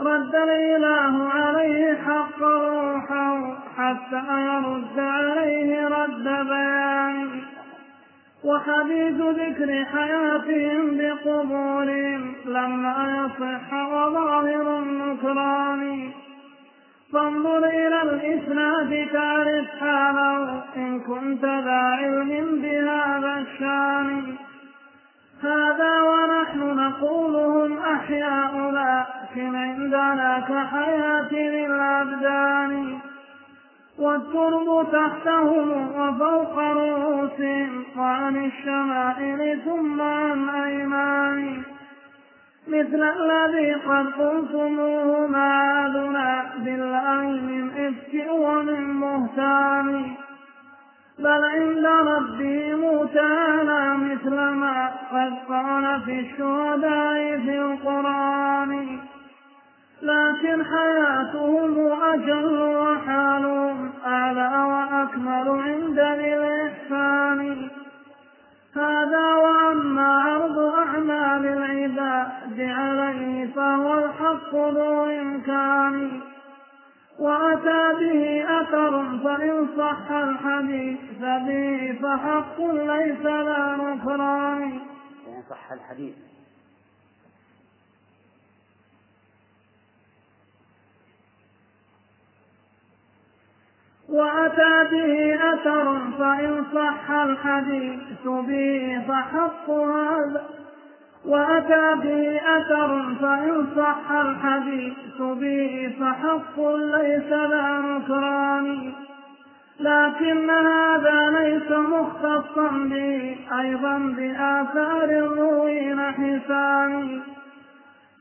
[0.00, 7.42] رد الإله عليه حق روحه حتى يرد عليه رد بيان.
[8.44, 16.10] وحديث ذكر حياتهم بقبورهم لما يصح وظاهر النكران
[17.12, 24.36] فانظر إلى الإسناد تعرف حاله إن كنت ذا علم بهذا الشان.
[25.42, 32.98] هذا ونحن نقولهم أحياء لكن عندنا كحياة للأبدان.
[33.98, 41.62] والترب تحتهم وفوق رؤوسهم وعن الشمائل ثم عن أيمان
[42.68, 50.16] مثل الذي قد قلتموه معاذنا بالله من إفك ومن بهتان
[51.18, 58.98] بل عند ربهم تعالى مثل ما قد قال في الشهداء في القرآن.
[60.02, 67.68] لكن حياتهم أجل وحالهم أعلى وأكمل عند الإحسان.
[68.76, 76.20] هذا وأما عرض أعمال العباد عليه فهو الحق ذو إمكان.
[77.18, 84.80] وأتى به أثر فإن صح الحديث به فحق ليس لا نكران.
[85.26, 86.14] فإن صح الحديث.
[94.08, 100.44] وأتى به أثر فإن صح الحديث به فحق هذا.
[101.26, 108.92] وأتى به أثر فإن صح الحديث به فحق ليس ذا نكران.
[109.80, 117.20] لكن هذا ليس مختصا به أيضا بآثار الروين حسان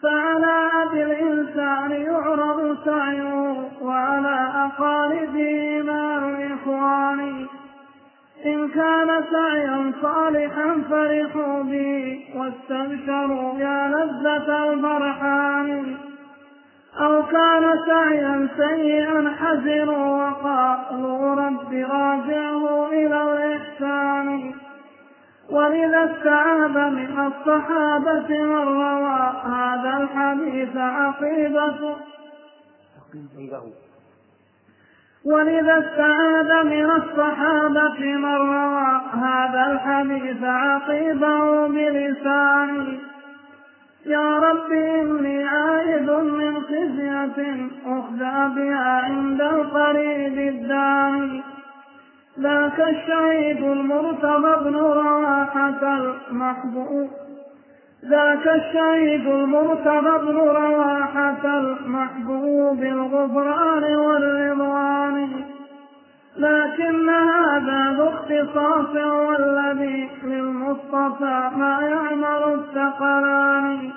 [0.05, 7.45] فعلى أبي الإنسان يعرض سعيه وعلى أقاربه مع الإخوان.
[8.45, 15.95] إن كان سعيا صالحا فرحوا به واستبشروا يا لذة الفرحان
[17.01, 24.53] أو كان سعيا سيئا حزنوا وقالوا رب راجعه إلى الإحسان.
[25.49, 31.95] ولذا استعاب من الصحابة من روى هذا الحديث عقيبة
[35.25, 42.99] ولذا استعاد من الصحابة من روى هذا الحديث عقيبه بلسانه
[44.05, 51.43] يا رب إني عائد من خزية أخذى بها عند القريب الداني
[52.39, 57.09] ذاك الشهيد المرتضى بن رواحة المحبوب.
[58.05, 65.29] ذاك الشهيد المرتضى بن رواحة المحبوب الغفران والرضوان.
[66.37, 73.91] لكن هذا ذو اختصاص والذي للمصطفى ما يعمل الثقلان.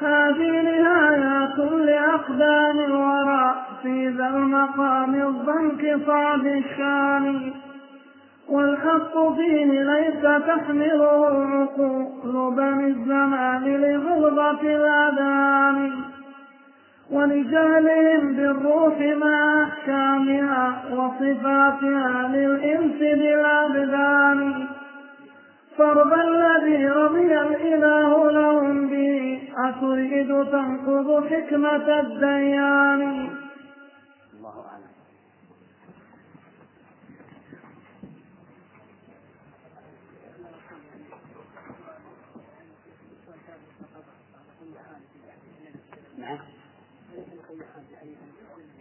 [0.00, 3.73] هذه نهايات لأقدام الورى.
[3.84, 7.52] في ذا المقام الضنك صعب الشان
[8.48, 15.92] والحق فيه ليس تحمله العقول بني الزمان لغلظة الأذان.
[17.10, 24.66] ولجهلهم بالروح مع أحكامها وصفاتها للإنس بالأبدان.
[25.78, 33.43] فرض الذي رضي الإله لهم به أتريد تنقض حكمة الديان.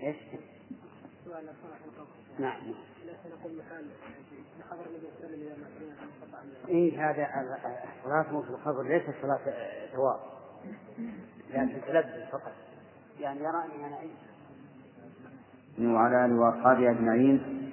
[0.03, 0.15] إيش؟
[2.39, 2.61] نعم.
[6.67, 7.27] إيه هذا
[8.03, 9.39] صلاته في القبر ليست صلاة
[9.93, 10.19] ثواب
[11.49, 12.51] لكن تلبس فقط.
[13.19, 14.09] يعني يراني أنا أي
[15.87, 17.69] وعلى آله وأصحابه أجمعين.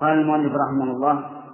[0.00, 1.44] قال المؤلف رحمه الله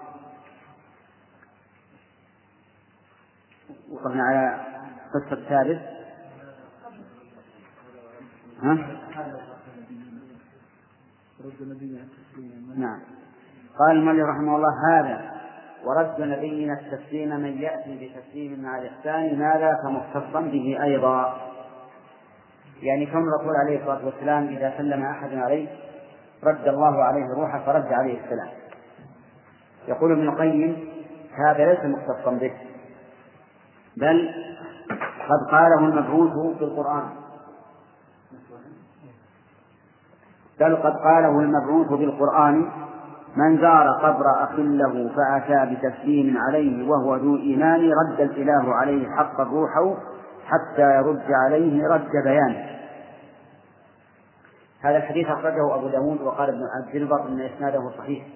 [3.91, 4.67] وقفنا على
[5.15, 5.96] قصة ثالث
[8.63, 8.79] ها؟
[12.77, 13.01] نعم.
[13.79, 15.33] قال المؤلف رحمه الله هذا
[15.85, 21.37] ورد نبينا التسليم من يأتي بتسليم مع الإحسان ماذا فمختصا به أيضا.
[22.83, 25.69] يعني كون الرسول عليه الصلاة والسلام إذا سلم أحد عليه
[26.45, 28.49] رد الله عليه روحه فرد عليه السلام.
[29.89, 30.89] يقول ابن القيم
[31.47, 32.53] هذا ليس مختصا به
[33.97, 34.35] بل
[35.29, 37.26] قد قاله المبعوث في القرآن.
[40.61, 42.71] بل قد قاله المبعوث بالقرآن
[43.37, 49.41] من زار قبر أخ له فأتى بتسليم عليه وهو ذو إيمان رد الإله عليه حق
[49.41, 49.97] روحه
[50.47, 52.77] حتى يرد عليه رد بيانه.
[54.81, 58.27] هذا الحديث أخرجه أبو داود وقال ابن عبد البر أن إسناده صحيح.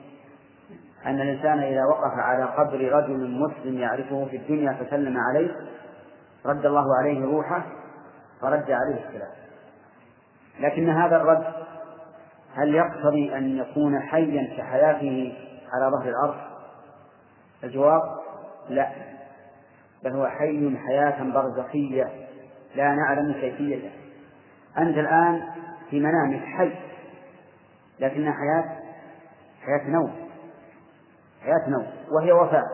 [1.06, 5.50] أن الإنسان إذا وقف على قبر رجل مسلم يعرفه في الدنيا فسلم عليه
[6.46, 7.62] رد الله عليه روحه
[8.40, 9.30] فرد عليه السلام.
[10.60, 11.44] لكن هذا الرد
[12.54, 15.34] هل يقتضي أن يكون حيا كحياته
[15.72, 16.36] على ظهر الأرض؟
[17.64, 18.02] الجواب
[18.68, 18.92] لا
[20.04, 22.10] بل هو حي حياة برزخية
[22.74, 23.90] لا نعلم كيفيته.
[24.78, 25.42] أنت الآن
[25.90, 26.72] في منامك حي
[28.00, 28.78] لكنها حياة
[29.62, 30.12] حياة نوم
[31.42, 32.66] حياة نوم وهي وفاة.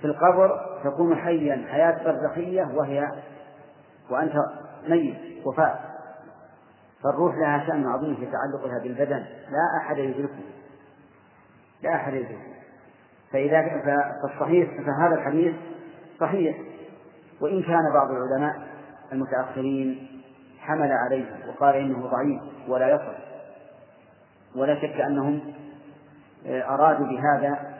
[0.00, 3.08] في القبر تكون حيا حياة برزخية وهي
[4.10, 4.34] وأنت
[4.88, 5.87] ميت وفاة.
[7.04, 9.24] فالروح لها شأن عظيم في تعلقها بالبدن.
[9.50, 10.44] لا أحد يدركه.
[11.82, 12.48] لا أحد يدركه.
[13.32, 13.62] فإذا
[14.22, 15.54] فالصحيح فهذا الحديث
[16.20, 16.56] صحيح.
[17.40, 18.68] وإن كان بعض العلماء
[19.12, 20.08] المتأخرين
[20.58, 23.18] حمل عليه وقال إنه ضعيف ولا يصح.
[24.56, 25.40] ولا شك أنهم
[26.46, 27.78] أرادوا بهذا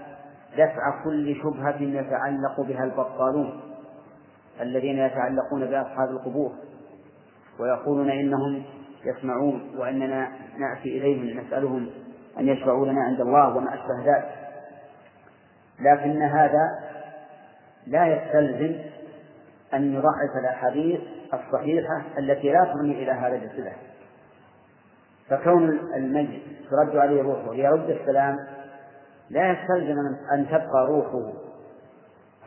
[0.53, 3.61] دفع كل شبهة يتعلق بها البطالون
[4.61, 6.53] الذين يتعلقون بأصحاب القبور.
[7.61, 8.63] ويقولون إنهم
[9.05, 10.29] يسمعون وأننا
[10.59, 11.91] نأتي إليهم نسألهم
[12.39, 14.35] أن يشفعوا لنا عند الله وما أشبه ذلك.
[15.81, 16.79] لكن هذا
[17.87, 18.77] لا يستلزم
[19.75, 21.01] أن يضعف الأحاديث
[21.35, 23.73] الصحيحة التي لا تغني إلى هذا الصلة
[25.29, 28.37] فكون الميت ترد عليه روحه ليرد السلام
[29.31, 29.99] لا يستلزم
[30.33, 31.33] أن تبقى روحه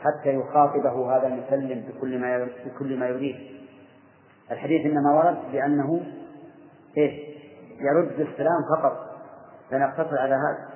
[0.03, 3.35] حتى يخاطبه هذا المسلم بكل ما بكل ما يريد.
[4.51, 6.01] الحديث إنما ورد بأنه
[6.97, 7.35] إيه؟
[7.79, 9.11] يرد السلام فقط.
[9.71, 10.69] فنقتصر على هذا.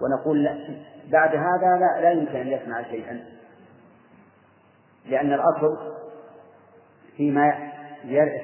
[0.00, 0.58] ونقول لا.
[1.12, 3.24] بعد هذا لا, لا يمكن أن يسمع شيئا.
[5.06, 5.78] لأن الأصل
[7.16, 7.72] فيما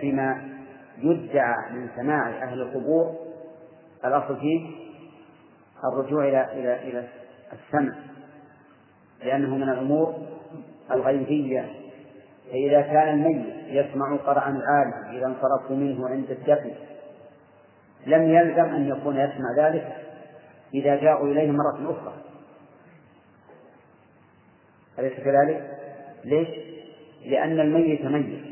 [0.00, 0.48] فيما
[0.98, 3.14] يدعى من سماع أهل القبور
[4.05, 4.70] الأصل فيه
[5.92, 7.09] الرجوع إلى إلى إلى
[7.53, 7.94] السمع.
[9.24, 10.14] لأنه من الأمور
[10.90, 11.81] الغيبية.
[12.53, 16.70] فإذا كان الميت يسمع قرعا العالم إذا انصرفوا منه عند الدفن
[18.07, 19.96] لم يلزم أن يكون يسمع ذلك
[20.74, 22.14] إذا جاءوا إليه مرة أخرى
[24.98, 25.70] أليس كذلك؟
[26.24, 26.48] ليش؟
[27.26, 28.42] لأن الميت ميت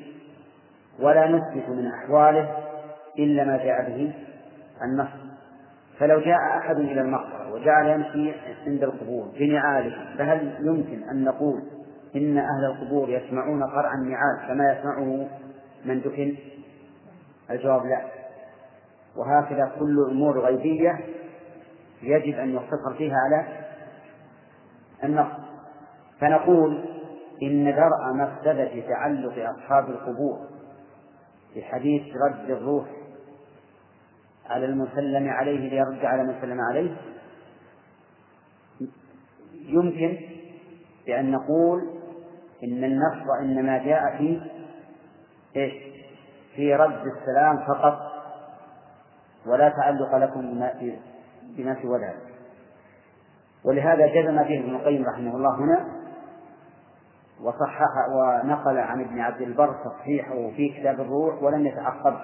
[1.01, 2.57] ولا نثبت من أحواله
[3.19, 4.13] إلا ما جاء به
[4.83, 5.09] النص
[5.99, 8.33] فلو جاء أحد إلى المقبرة وجعل يمشي
[8.67, 11.63] عند القبور بنعاله فهل يمكن أن نقول
[12.17, 15.29] إن أهل القبور يسمعون قرع النعال كما يسمعه
[15.85, 16.37] من دفن؟
[17.51, 18.05] الجواب لا
[19.17, 21.01] وهكذا كل أمور غيبية
[22.03, 23.47] يجب أن يقتصر فيها على
[25.05, 25.33] النص
[26.21, 26.85] فنقول
[27.43, 30.39] إن درء مفسدة تعلق أصحاب القبور
[31.57, 32.87] بحديث رد الروح
[34.47, 36.97] على المسلم عليه ليرد على من سلم عليه
[39.53, 40.19] يمكن
[41.07, 42.00] بأن نقول
[42.65, 44.41] إن النص إنما جاء في
[45.57, 45.91] إيش؟
[46.57, 47.99] في رد السلام فقط
[49.47, 50.41] ولا تعلق لكم
[51.57, 52.31] بما سوى ذلك.
[53.65, 55.85] ولهذا جزم به ابن القيم رحمه الله هنا
[57.43, 62.17] وصحح ونقل عن ابن عبد البر تصحيحه في كتاب الروح ولم يتعقب.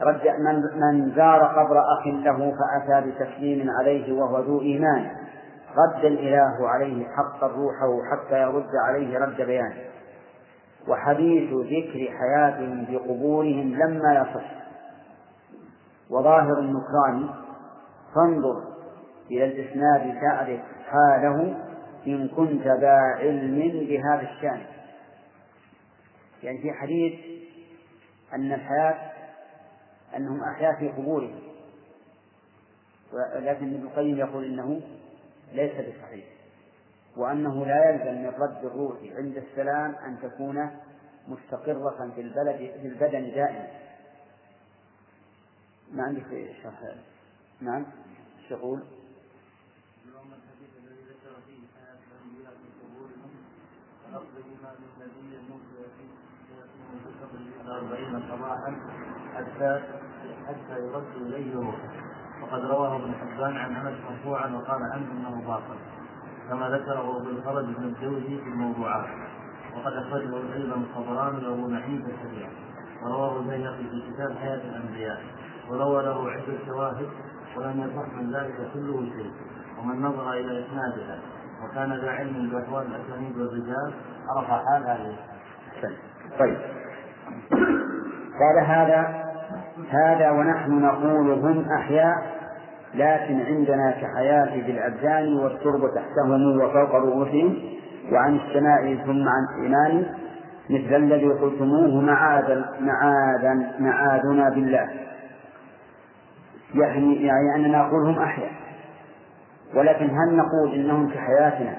[0.00, 5.27] رجع من, من زار قبر أخ له فأتى بتسليم عليه وهو ذو إيمان.
[5.76, 9.76] رد الإله عليه حقا روحه حتى يرد عليه رد بيان.
[10.88, 14.58] وحديث ذكر حياتهم بقبورهم لما يصح.
[16.10, 17.28] وظاهر النكران
[18.14, 18.64] فانظر
[19.30, 20.60] إلى الإسناد تعرف
[20.90, 21.56] حاله
[22.06, 24.60] إن كنت ذا علم بهذا الشأن.
[26.42, 27.14] يعني في حديث
[28.34, 29.10] أن الحياة
[30.16, 31.38] أنهم أحياء في قبورهم.
[33.12, 34.80] ولكن ابن القيم يقول إنه
[35.52, 36.24] ليس بصحيح.
[37.16, 40.70] وأنه لا يلزم من رد الروح عند السلام أن تكون
[41.28, 43.68] مستقرة في البلد في البدن دائما.
[45.92, 46.94] ما عندك شرح
[47.60, 47.86] نعم
[48.48, 48.78] فيه
[57.68, 58.76] أربعين صباحا
[59.34, 59.82] حتى
[60.46, 62.07] حتى يرد إليه روحه.
[62.42, 65.78] وقد رواه ابن حبان عن أنس مرفوعا وقال عنه أنه باطل
[66.48, 69.06] كما ذكره ابن الفرج بن الجوزي في الموضوعات.
[69.76, 72.50] وقد أخرجه أيضا الطبراني وأبو نعيم في الشريعة.
[73.02, 75.22] ورواه البيهقي في كتاب حياة الأنبياء.
[75.70, 77.08] وروى له عدة شواهد
[77.56, 79.32] ولم يصح من ذلك كله شيء.
[79.78, 81.18] ومن نظر إلى إسنادها
[81.64, 83.92] وكان ذا علم بأحوال الأسانيد والرجال
[84.28, 85.16] عرف حال هذه.
[86.38, 86.58] طيب.
[88.40, 89.27] قال هذا
[89.90, 92.38] هذا ونحن نقول هم أحياء
[92.94, 97.58] لكن عندنا كحياة بالأبدان والترب تحتهم وفوق رؤوسهم
[98.12, 100.06] وعن السماء ثم عن الإيمان
[100.70, 104.88] مثل الذي قلتموه معاذا معاذا معاذنا بالله.
[106.74, 108.50] يعني يعني أننا نقول هم أحياء.
[109.74, 111.76] ولكن هل نقول إنهم كحياتنا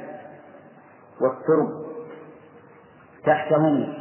[1.22, 1.70] والترب
[3.26, 3.94] تحتهم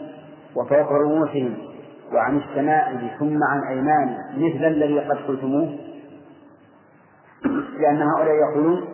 [0.57, 1.68] وفوق رؤوسهم
[2.13, 5.79] وعن السماء ثم عن أيمان مثل الذي قد قلتموه؟
[7.79, 8.89] لأن هؤلاء يقولون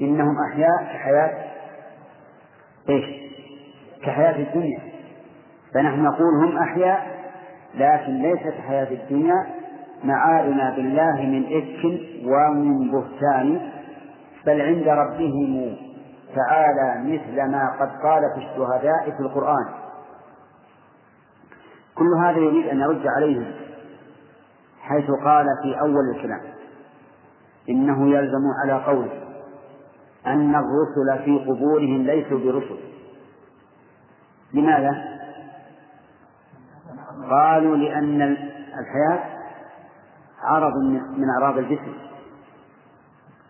[0.00, 1.44] إنهم أحياء كحياة
[2.88, 3.04] إيش؟
[4.02, 4.80] كحياة الدنيا.
[5.74, 7.20] فنحن نقول هم أحياء
[7.74, 9.46] لكن ليس كحياة الدنيا
[10.04, 13.70] معادنا بالله من إفك ومن بهتان
[14.46, 15.76] بل عند ربهم
[16.36, 19.66] تعالى مثل ما قد قال في الشهداء في القرآن.
[22.00, 23.52] كل هذا يريد أن يرد عليهم
[24.80, 26.40] حيث قال في أول الكلام
[27.68, 29.22] إنه يلزم على قوله
[30.26, 32.78] أن الرسل في قبورهم ليسوا برسل.
[34.54, 35.04] لماذا؟
[37.30, 38.22] قالوا لأن
[38.80, 39.24] الحياة
[40.42, 40.72] عرض
[41.18, 41.92] من أعراض الجسم.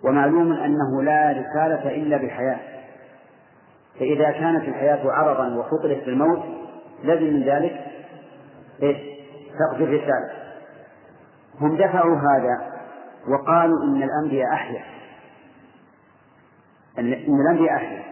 [0.05, 2.59] ومعلوم أنه لا رسالة إلا بالحياة.
[3.99, 6.43] فإذا كانت الحياة عرضا وفطرت بالموت
[7.05, 7.90] لازم من ذلك
[8.83, 8.97] إيش؟
[9.59, 10.31] فقد الرسالة
[11.61, 12.71] هم دفعوا هذا
[13.29, 14.83] وقالوا إن الأنبياء أحيا.
[16.99, 18.03] إن الأنبياء أحيا.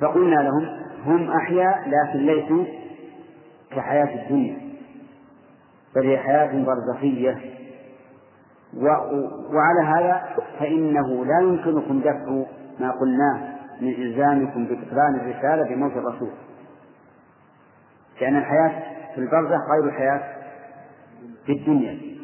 [0.00, 2.64] فقلنا لهم هم أحياء لكن ليسوا
[3.70, 4.58] كحياة الدنيا.
[5.96, 7.56] بل هي حياة برزخية.
[9.52, 10.22] وعلى هذا
[10.58, 12.44] فإنه لا يمكنكم دفع
[12.80, 16.30] ما قلناه من إلزامكم ببطلان الرسالة بموت الرسول.
[18.20, 18.82] لأن الحياة
[19.14, 20.20] في البرزخ غير الحياة
[21.46, 22.16] في الدنيا.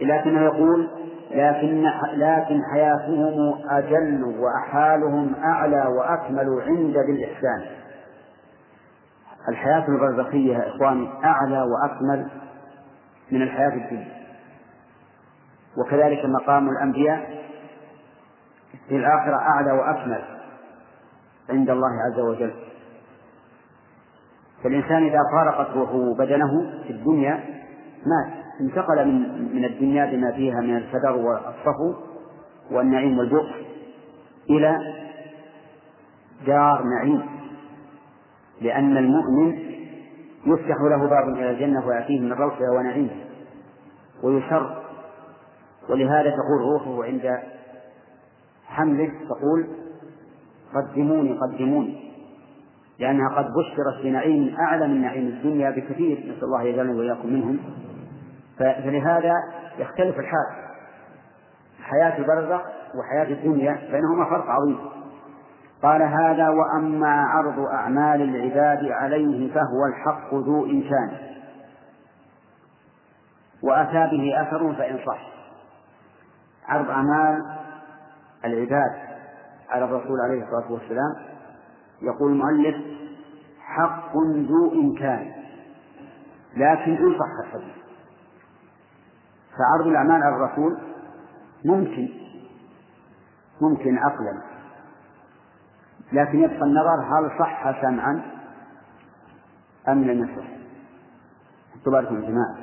[0.00, 0.90] لكنه يقول
[1.30, 7.66] لكن لكن حياتهم أجل وأحالهم أعلى وأكمل عند بالإحسان.
[9.48, 12.28] الحياة البرزخية يا إخواني أعلى وأكمل
[13.32, 14.16] من الحياة الدنيا.
[15.78, 17.44] وكذلك مقام الأنبياء
[18.88, 20.24] في الآخرة أعلى وأكمل
[21.50, 22.54] عند الله عز وجل.
[24.66, 27.44] فالإنسان إذا فارقت روحه بدنه في الدنيا
[28.06, 31.94] مات انتقل من من الدنيا بما فيها من الفدر والصفو
[32.70, 33.50] والنعيم والبؤس
[34.50, 34.78] إلى
[36.46, 37.22] دار نعيم.
[38.60, 39.58] لأن المؤمن
[40.46, 43.24] يفتح له باب إلى الجنة ويأتيه من روحها ونعيمها
[44.22, 44.82] ويسر
[45.88, 47.38] ولهذا تقول روحه عند
[48.66, 49.66] حمله تقول
[50.74, 52.05] قدموني قدموني.
[52.98, 57.58] لأنها قد بشرت بنعيم أعلى من نعيم الدنيا بكثير نسأل الله يجعلنا وإياكم منهم.
[58.58, 59.32] فلهذا
[59.78, 60.46] يختلف الحال.
[61.82, 62.60] حياة البرزخ
[62.98, 64.78] وحياة الدنيا بينهما فرق عظيم.
[65.82, 71.10] قال هذا وأما عرض أعمال العباد عليه فهو الحق ذو إمكان.
[73.62, 75.36] وأتى به أثر فإن صح.
[76.68, 77.42] عرض أعمال
[78.44, 78.92] العباد
[79.70, 81.35] على الرسول عليه الصلاة والسلام
[82.02, 82.76] يقول المؤلف
[83.60, 85.32] حق ذو إمكان
[86.56, 87.74] لكن إن صح الحديث.
[89.58, 90.78] فعرض الأعمال على الرسول
[91.64, 92.08] ممكن
[93.60, 94.42] ممكن عقلا
[96.12, 98.22] لكن يبقى النظر هل صح سمعا
[99.88, 100.46] أم لم يصح.
[101.86, 102.56] بالكم يا جماعة.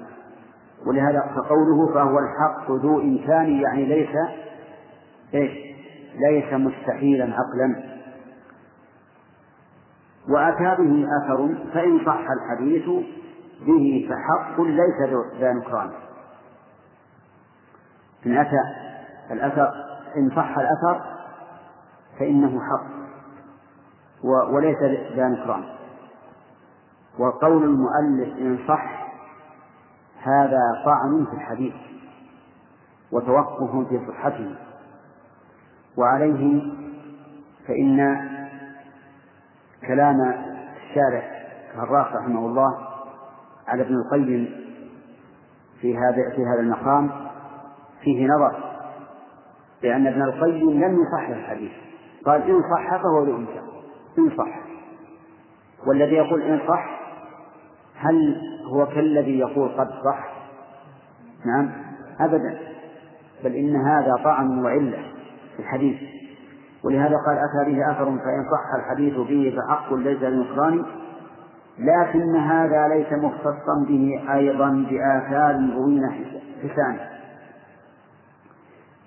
[0.85, 4.15] ولهذا فقوله فهو الحق ذو إمكان يعني ليس
[5.33, 5.51] إيش؟
[6.15, 7.93] ليس مستحيلا عقلا.
[10.29, 12.85] وأتى به أثر فإن صح الحديث
[13.67, 15.09] به فحق ليس
[15.39, 15.91] ذا نكران.
[18.25, 18.61] إن أتى
[19.31, 19.71] الأثر
[20.17, 21.01] إن صح الأثر
[22.19, 22.93] فإنه حق
[24.53, 24.77] وليس
[25.15, 25.63] ذا نكران.
[27.19, 29.13] وقول المؤلف إن صح
[30.23, 31.73] هذا طعن في الحديث
[33.11, 34.55] وتوقف في صحته.
[35.97, 36.61] وعليه
[37.67, 37.99] فإن
[39.87, 40.15] كلام
[40.77, 42.77] الشارح الراس رحمه الله
[43.67, 44.49] على ابن القيم
[45.81, 47.11] في هذا في هذا المقام
[48.01, 48.73] فيه نظر
[49.83, 51.71] لأن ابن القيم لم يصحح الحديث.
[52.25, 53.63] قال إن صح فهو إمكان
[54.17, 54.59] إن صح.
[55.87, 56.99] والذي يقول إن صح
[57.95, 58.41] هل
[58.73, 60.33] هو كالذي يقول قد صح؟
[61.45, 61.71] نعم
[62.19, 62.59] أبدا.
[63.43, 65.03] بل إن هذا طعن وعلة
[65.55, 65.97] في الحديث.
[66.83, 70.85] ولهذا قال أتى به أثر فإن صح الحديث به فحق ليس للنكران
[71.79, 76.11] لكن هذا ليس مختصا به أيضا بآثار روينا
[76.63, 76.99] حسان.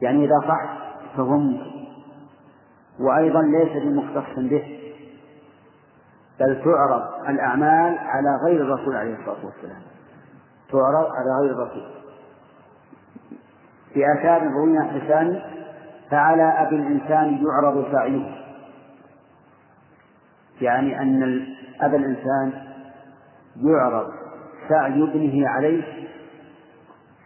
[0.03, 0.79] يعني إذا صح
[1.17, 1.41] فهو
[3.01, 4.79] وأيضا ليس بمختص به
[6.41, 9.83] بل تعرض الأعمال على غير الرسول عليه الصلاة والسلام.
[10.73, 11.87] تعرض على غير الرسول.
[13.95, 15.56] في آثار روينا حسان
[16.11, 18.35] فعلى أبي الإنسان يعرض سعيه.
[20.61, 21.47] يعني أن
[21.81, 22.53] أبا الإنسان
[23.57, 24.07] يعرض
[24.69, 25.83] سعي ابنه عليه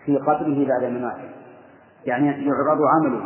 [0.06, 1.30] في قبره بعد مماته
[2.06, 3.24] يعني يعرض عمله.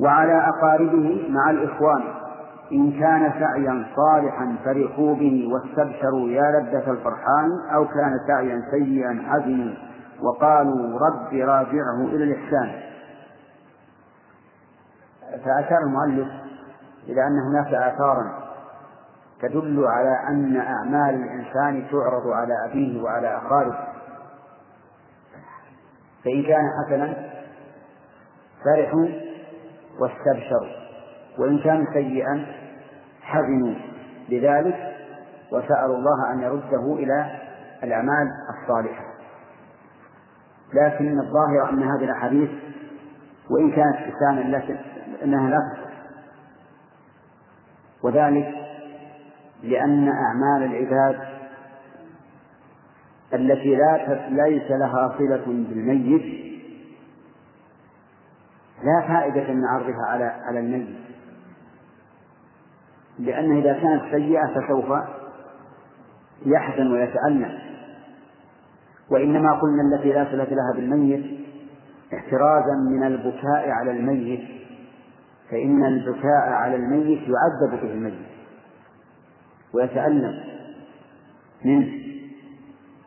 [0.00, 2.02] وعلى أقاربه مع الإخوان.
[2.72, 9.74] إن كان سعيا صالحا فرحوا به واستبشروا يا لذة الفرحان أو كان سعيا سيئا حزنوا
[10.22, 12.91] وقالوا رب راجعه إلى الإحسان.
[15.44, 16.28] فأشار المؤلف
[17.08, 18.42] إلى أن هناك آثارا
[19.42, 23.78] تدل على أن أعمال الإنسان تعرض على أبيه وعلى أقاربه
[26.24, 27.14] فإن كان حسنا
[28.64, 29.08] فرحوا
[30.00, 30.82] واستبشروا
[31.38, 32.46] وإن كان سيئا
[33.22, 33.74] حزنوا
[34.30, 34.92] بذلك
[35.52, 37.26] وسألوا الله أن يرده إلى
[37.82, 39.04] الأعمال الصالحة.
[40.74, 42.50] لكن الظاهر أن هذه الأحاديث
[43.52, 44.62] وإن كانت حسانا
[45.24, 45.92] أنها لا تصح
[48.02, 48.54] وذلك
[49.62, 51.32] لأن أعمال العباد
[53.34, 56.42] التي لا ليس لها صلة بالميت
[58.84, 60.96] لا فائدة من عرضها على على الميت.
[63.18, 64.98] لأنه إذا كانت سيئة فسوف
[66.46, 67.58] يحزن ويتألم
[69.10, 71.41] وإنما قلنا التي لا صلة لها بالميت
[72.14, 74.62] احترازا من البكاء على الميت
[75.50, 78.26] فإن البكاء على الميت يعذب به الميت
[79.74, 80.34] ويتألم
[81.64, 82.02] منه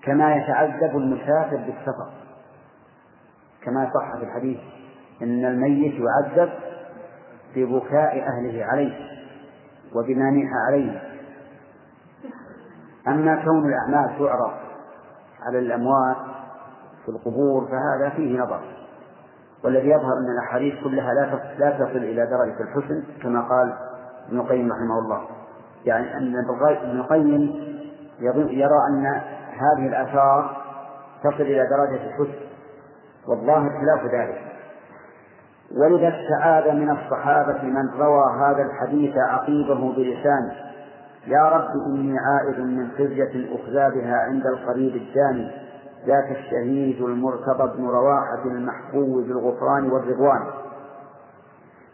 [0.03, 2.10] كما يتعذب المسافر بالسفر.
[3.64, 4.60] كما صح في الحديث
[5.22, 6.49] إن الميت يعذب
[7.56, 8.97] ببكاء أهله عليه
[9.95, 10.32] وبما
[10.68, 11.01] عليه.
[13.08, 14.53] أما كون الأعمال تعرض
[15.41, 16.18] على الأموات
[17.06, 18.85] في القبور فهذا فيه نظر.
[19.66, 23.74] والذي يظهر أن الأحاديث كلها لا لا تصل إلى درجة الحسن كما قال
[24.28, 25.22] ابن القيم رحمه الله.
[25.86, 26.36] يعني أن
[26.84, 27.32] ابن القيم
[28.49, 29.05] يرى أن
[29.51, 30.57] هذه الآثار
[31.24, 32.45] تصل إلى درجة الحسن
[33.28, 34.41] والظاهر خلاف ذلك.
[35.82, 40.55] ولذا استعاذ من الصحابة من روى هذا الحديث عقيبه بلسانه.
[41.28, 45.64] يا رب إني عائد من خزية أخزى بها عند القريب الجاني
[46.06, 50.47] ذاك الشهيد المرتضى بن رواحة المحبوب بالغفران والرضوان.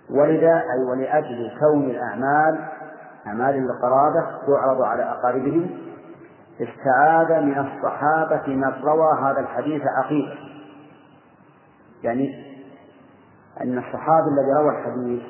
[0.10, 2.68] ولذا أي ولأجل كون الأعمال
[3.28, 5.70] أعمال القرابة تعرض على أقاربهم
[6.62, 10.34] استعاذ من الصحابة من روى هذا الحديث عقيدة
[12.04, 12.52] يعني
[13.62, 15.24] أن الصحابي الذي روى الحديث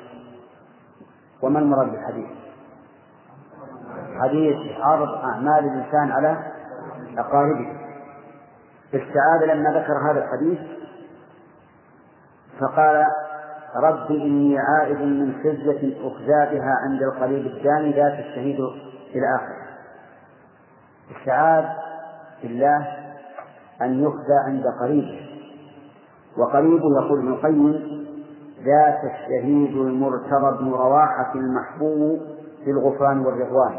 [1.42, 2.26] وما المراد بالحديث؟
[4.20, 6.36] حديث عرض أعمال الإنسان على
[7.18, 7.81] أقاربه.
[8.94, 10.58] استعاذ لما ذكر هذا الحديث
[12.60, 13.06] فقال
[13.76, 18.60] رب إني عائد من خزية أخزى بها عند القريب الداني ذات الشهيد
[19.14, 19.62] إلى آخره
[21.16, 21.64] استعاذ
[22.42, 22.86] بالله
[23.82, 25.20] أن يخزى عند قريبه
[26.38, 28.02] وقريبه يقول ابن القيم
[28.64, 32.20] ذات الشهيد المرتضى بن رواحة المحبوب
[32.66, 33.74] بالغفران والرضوان.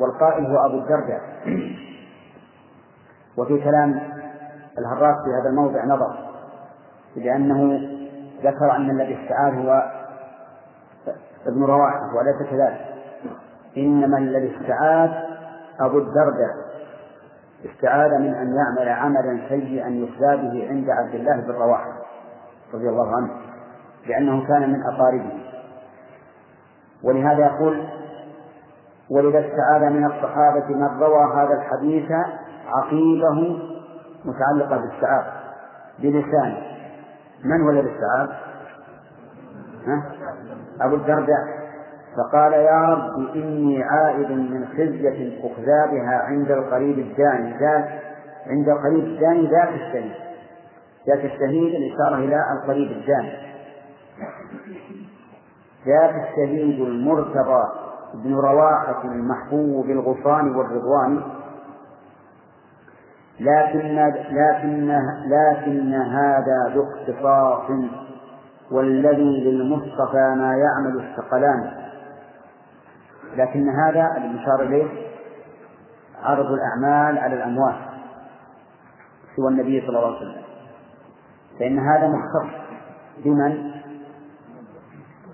[0.00, 1.22] والقائل هو أبو الدرداء.
[3.38, 4.00] وفي كلام
[4.78, 6.16] الهراس في هذا الموضع نظر
[7.16, 7.88] لأنه
[8.42, 9.92] ذكر أن الذي استعاذ هو
[11.46, 12.86] ابن رواحة وليس كذلك.
[13.76, 15.10] إنما الذي استعاذ
[15.80, 16.66] أبو الدرداء.
[17.64, 21.92] استعاذ من أن يعمل عملا سيئا يخزى به عند عبد الله بن رواحة
[22.74, 23.30] رضي الله عنه
[24.06, 25.46] لأنه كان من أقاربه.
[27.04, 27.86] ولهذا يقول
[29.10, 32.10] ولذا استعاذ من الصحابة من روى هذا الحديث
[32.66, 33.58] عقيبه
[34.24, 35.24] متعلقة بالسعاد
[35.98, 36.58] بلسانه
[37.44, 38.28] من هو الذي استعاذ؟
[40.80, 41.66] أبو الدرداء.
[42.16, 48.02] فقال يا رب إني عائد من خزية أخذى بها عند القريب الداني ذاك
[48.46, 50.12] عند القريب الداني ذاك الشهيد.
[51.08, 53.32] ذاك الشهيد الإشارة إلى القريب الداني.
[55.86, 57.64] ذاك الشهيد المرتضى
[58.14, 61.22] بن رواحة المحبوب بالغفران والرضوان
[63.40, 67.70] لكن لكن لكن هذا ذو اختصاص
[68.70, 71.70] والذي للمصطفى ما يعمل الثقلان.
[73.36, 75.06] لكن هذا المشار إليه
[76.22, 77.74] عرض الأعمال على الأموات
[79.36, 80.42] سوى النبي صلى الله عليه وسلم.
[81.58, 82.54] فإن هذا مختص
[83.24, 83.70] بمن؟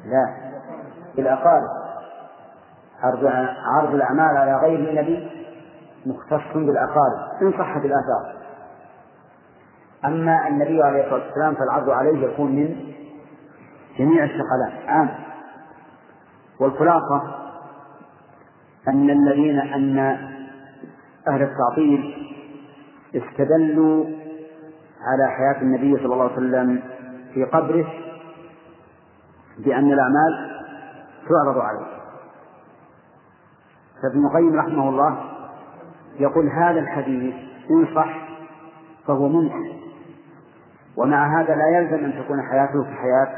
[0.04, 0.34] لا
[1.16, 1.82] بالأقارب.
[3.02, 3.26] عرض
[3.76, 5.41] عرض الأعمال على غير النبي
[6.06, 8.42] مختص بالأقارب إن صحت الآثار
[10.04, 12.92] أما النبي عليه الصلاة والسلام فالعرض عليه يكون من
[13.98, 15.08] جميع الثقلات عام.
[16.60, 17.22] والخلاصة
[18.88, 19.98] أن الذين أن
[21.28, 22.14] أهل التعطيل
[23.14, 24.04] استدلوا
[25.00, 26.82] على حياة النبي صلى الله عليه وسلم
[27.34, 27.86] في قبره
[29.58, 30.60] بأن الأعمال
[31.28, 31.86] تعرض عليه.
[34.02, 35.31] فابن القيم رحمه الله
[36.18, 37.34] يقول هذا الحديث
[37.70, 38.28] إن صح
[39.06, 39.72] فهو ممكن.
[40.96, 43.36] ومع هذا لا يلزم أن تكون حياته كحياة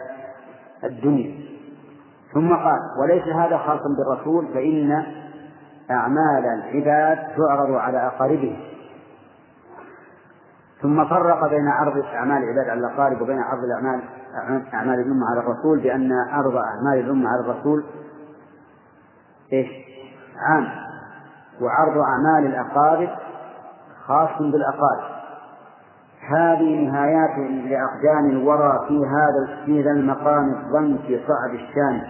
[0.85, 1.45] الدنيا.
[2.35, 5.05] ثم قال وليس هذا خاصا بالرسول فإن
[5.91, 8.57] أعمال العباد تعرض على أقاربهم
[10.83, 14.03] ثم فرق بين عرض أعمال العباد على الأقارب وبين عرض الأعمال
[14.75, 17.85] أعمال الأمة على الرسول بأن عرض أعمال الأمة على الرسول
[19.53, 19.69] إيش؟
[20.37, 20.84] عام.
[21.61, 23.09] وعرض أعمال الأقارب
[24.07, 25.15] خاص بالأقارب.
[26.29, 32.03] هذه نهايات لأقدام الورى في هذا في ذا المقام الضنك صعب الشان.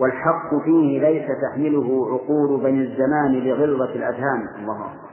[0.00, 4.48] والحق فيه ليس تحمله عقول بني الزمان لغلظة الأذهان.
[4.58, 5.10] الله أكبر.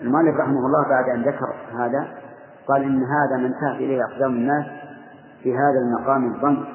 [0.00, 2.08] المؤلف رحمه الله بعد أن ذكر هذا
[2.68, 4.66] قال إن هذا من انتهت إليه أقدام الناس
[5.42, 6.66] في هذا المقام الضنك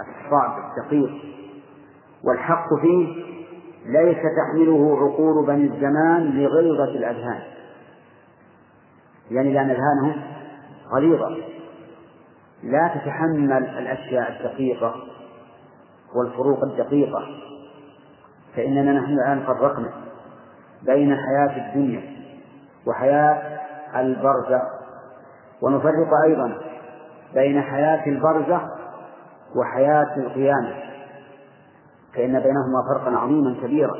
[0.00, 1.37] الصعب الدقيق.
[2.24, 3.24] والحق فيه
[3.86, 7.40] ليس تحمله عقول بني الزمان لغلظة الأذهان.
[9.30, 10.22] يعني لأن أذهانهم
[10.94, 11.36] غليظة.
[12.62, 14.94] لا تتحمل الأشياء الدقيقة
[16.14, 17.26] والفروق الدقيقة.
[18.56, 19.90] فإننا نحن الآن فرقنا
[20.82, 22.02] بين حياة الدنيا
[22.86, 23.58] وحياة
[23.96, 24.62] البرزخ.
[25.62, 26.58] ونفرق أيضا
[27.34, 28.62] بين حياة البرزخ
[29.56, 30.87] وحياة القيامة.
[32.18, 33.94] فإن بينهما فرقا عظيما كبيرا.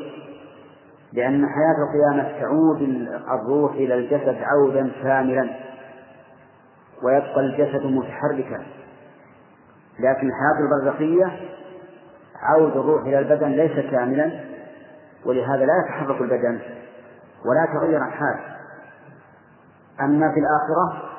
[1.13, 2.81] لأن حياة القيامة تعود
[3.39, 5.49] الروح إلى الجسد عودا كاملا
[7.03, 8.65] ويبقى الجسد متحركا.
[9.99, 11.39] لكن الحياة البرزخية
[12.41, 14.39] عود الروح إلى البدن ليس كاملا
[15.25, 16.59] ولهذا لا يتحرك البدن
[17.45, 18.39] ولا تغير الحال.
[20.01, 21.09] أما في الآخرة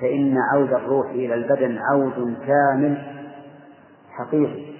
[0.00, 2.98] فإن عود الروح إلى البدن عود كامل
[4.10, 4.79] حقيقي.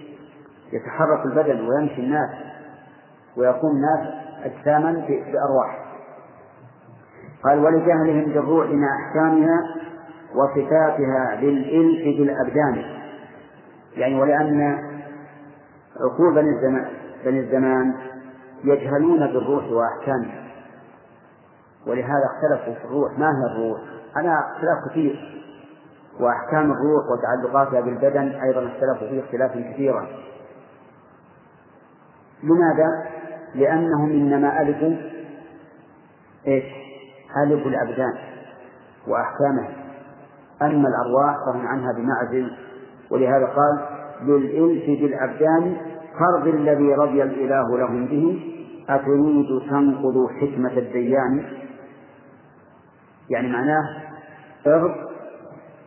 [0.72, 2.30] يتحرك البدن ويمشي الناس
[3.36, 4.14] ويكون الناس
[4.44, 5.84] أجساما بأرواح.
[7.44, 9.60] قال ولجهلهم بالروح مع أحكامها
[10.34, 12.84] وصفاتها للإلف بالأبدان.
[13.96, 14.78] يعني ولأن
[16.00, 16.88] عقول بني الزمان
[17.24, 17.94] بني الزمان
[18.64, 20.40] يجهلون بالروح وأحكامها.
[21.86, 23.18] ولهذا اختلفوا في الروح.
[23.18, 23.80] ما هي الروح؟
[24.16, 25.40] على اختلاف كثير.
[26.20, 30.06] وأحكام الروح وتعلقاتها بالبدن أيضا اختلفوا فيه اختلافا كثيرا.
[32.42, 33.06] لماذا؟
[33.54, 34.96] لأنهم إنما ألفوا
[36.46, 36.64] إيش؟
[37.44, 38.14] ألفوا الأبدان
[39.06, 39.70] وأحكامها
[40.62, 42.50] أما الأرواح فهم عنها بمعزل
[43.10, 43.78] ولهذا قال
[44.22, 45.76] للإلف بالأبدان
[46.18, 48.40] فرض الذي رضي الإله لهم به
[48.88, 51.44] أتريد تنقض حكمة الديان
[53.30, 54.02] يعني معناه
[54.66, 54.94] ارض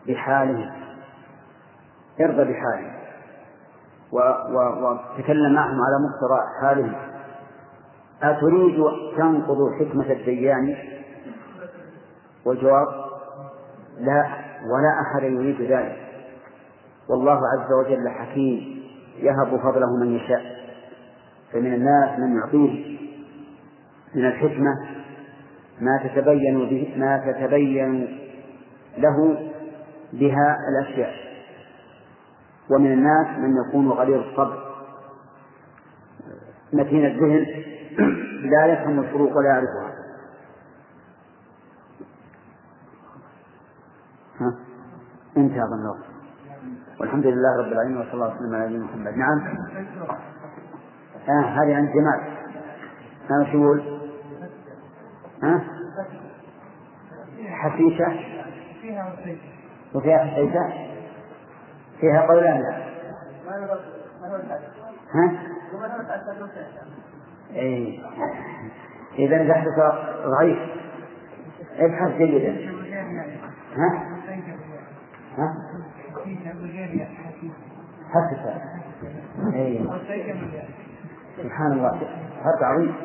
[0.08, 0.72] بحالهم
[2.22, 2.93] ارضى بحالهم
[4.14, 6.94] وتكلم معهم على مقتضى حالهم
[8.24, 8.84] أتريد
[9.18, 10.76] تنقض حكمة الديان؟
[12.46, 12.88] والجواب
[14.00, 14.26] لا
[14.64, 15.98] ولا أحد يريد ذلك.
[17.10, 18.84] والله عز وجل حكيم
[19.18, 20.42] يهب فضله من يشاء.
[21.54, 22.98] فمن الناس من يعطيه
[24.16, 24.72] من الحكمة
[25.82, 28.20] ما تتبين به ما تتبين
[28.98, 29.50] له
[30.14, 31.33] بها الأشياء.
[32.70, 34.74] ومن الناس من يكون غليظ الصبر.
[36.74, 37.46] متين الذهن
[38.52, 39.94] لا يفهم الفروق ولا يعرفها.
[44.40, 44.56] ها؟
[45.38, 46.14] انتهى أظن الوقت
[47.00, 49.18] والحمد لله رب العالمين وصلى الله وسلم على نبينا محمد.
[49.18, 49.58] نعم.
[51.30, 52.20] آه هذه عند جمال
[53.30, 54.00] ها شو يقول؟
[55.44, 55.64] ها؟
[57.48, 58.08] حسيسة
[59.96, 60.93] وفيها حسيسة
[62.04, 62.62] فيها قولان.
[62.62, 62.84] لا
[65.14, 65.32] ها؟
[67.52, 68.00] إيه.
[69.20, 69.68] إذا البحث
[70.26, 70.60] ضعيف.
[71.78, 72.72] ابحث جيدا.
[73.76, 74.04] ها؟
[75.38, 75.56] ها؟
[78.10, 78.62] حسسة
[79.54, 79.82] إيه.
[81.38, 82.00] سبحان الله.
[82.44, 82.96] فرق عظيم.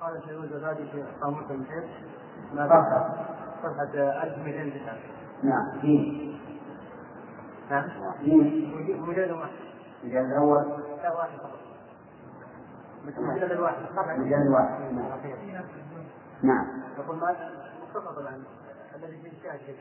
[0.00, 1.84] قال سيد الغزالي في قاموس المحيط
[2.54, 2.66] ما
[3.64, 4.98] صفحة 1209
[5.42, 6.40] نعم مين؟
[7.70, 7.88] نعم
[8.22, 9.52] مين؟ مجلد واحد.
[10.04, 10.82] المجلد الأول.
[11.02, 11.58] لا واحد فقط.
[13.04, 13.82] مجلد الواحد.
[13.90, 14.80] صفحة المجلد الواحد
[16.42, 16.66] نعم.
[16.98, 17.36] يقول ما
[17.82, 18.42] مختصر طبعا.
[18.94, 19.76] الذي فيه الشاهد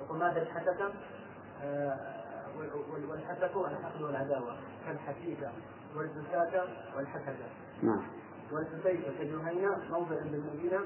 [0.00, 0.80] يقول ماذا الحسد
[3.06, 4.56] والحسد والحقد والعداوة.
[4.86, 5.50] كالحسيكة
[5.96, 6.64] والزكاة
[6.96, 7.36] والحسد.
[7.82, 8.02] نعم.
[8.52, 10.80] والحسيكة كجهينة موضع بالمدينة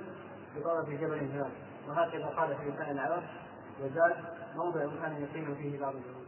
[0.57, 1.51] بطرف جبل هناك.
[1.88, 3.22] وهكذا قال في لسان العرب
[3.82, 4.16] وزاد
[4.56, 6.26] موضع كان يقيم فيه بعض اليهود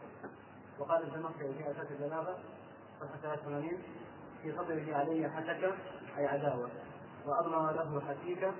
[0.78, 2.36] وقال الزمخشري في أساس البلاغة
[3.00, 3.68] صفحة 83
[4.42, 5.72] في قبره علي حسكة
[6.18, 6.68] أي عداوة
[7.26, 8.52] وأضمر له حسيكة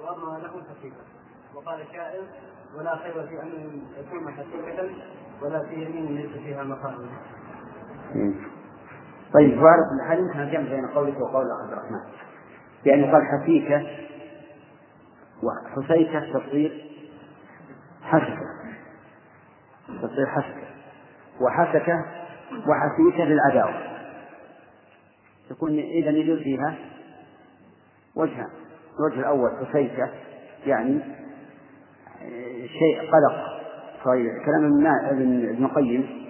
[0.00, 0.96] وأضمر له حسيكة.
[1.54, 2.20] وقال الشاعر
[2.78, 4.90] ولا خير في أن يكون حسيكة
[5.42, 7.08] ولا في يمين ليس فيها مقام.
[9.34, 12.00] طيب وعلى كل حال يمكن الجمع بين قولك وقول عبد الرحمن؟
[12.84, 13.86] يعني قال حسيكة
[15.42, 16.84] وحسيكة تصير
[18.02, 18.52] حسكة
[20.02, 20.66] تصير حسكة
[21.40, 22.04] وحسكة
[22.68, 23.92] وحسيكة للعداوة
[25.50, 26.74] تكون إذا يجوز فيها
[28.16, 28.48] وجهان
[28.98, 30.10] الوجه الأول حسيكة
[30.66, 31.00] يعني
[32.66, 33.62] شيء قلق.
[34.04, 36.22] صغير كلام ابن القيم.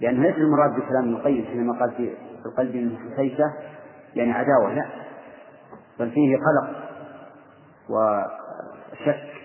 [0.00, 2.14] لأنه ليس المراد بكلام ابن القيم حينما قال في
[2.46, 3.52] القلب من حسيكة
[4.14, 4.86] يعني عداوة لا.
[5.98, 6.85] بل فيه قلق.
[7.88, 9.36] وشك.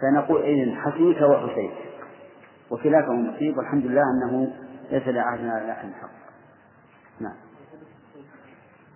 [0.00, 1.72] فنقول إذن حسيك وحسيك
[2.70, 4.56] وكلاكم مصيب والحمد لله أنه
[4.90, 6.10] ليس لأحد لا أحد حق.
[7.20, 7.36] نعم.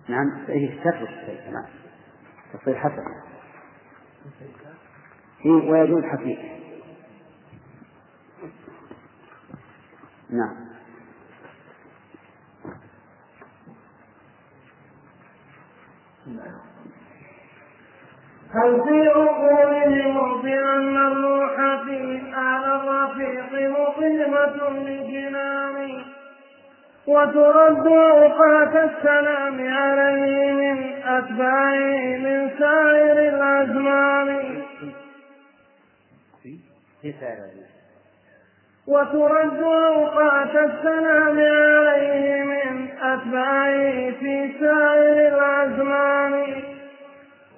[0.07, 0.45] نعم.
[0.49, 1.09] إيه تثبت
[1.51, 1.65] نعم.
[2.53, 3.03] تصير حسن.
[5.45, 6.57] ويجوز حقيقة
[10.29, 10.67] نعم.
[18.53, 26.03] هل في عقولهم بأن الروح في أعلى الرفيق مقيمة للجنان
[27.07, 34.61] وترد أوقات السلام عليه من أتباعه من سائر الأزمان؟
[38.87, 46.63] وترد أوقات السلام عليه من أتباعه في سائر الأزمان؟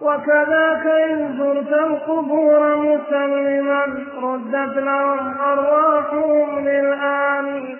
[0.02, 3.86] وكذاك إن زرت القبور مسلما
[4.22, 7.78] ردت لهم أرواحهم للآن.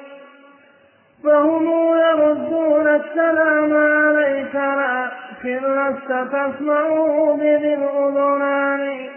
[1.24, 1.66] فهم
[2.00, 9.10] يردون السلام عليك لكن لست تسمعه بذي الأذنان.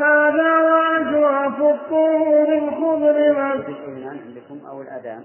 [0.00, 3.64] هذا وأجواف الطور الخضر ما
[4.10, 5.24] عندكم أو الأذان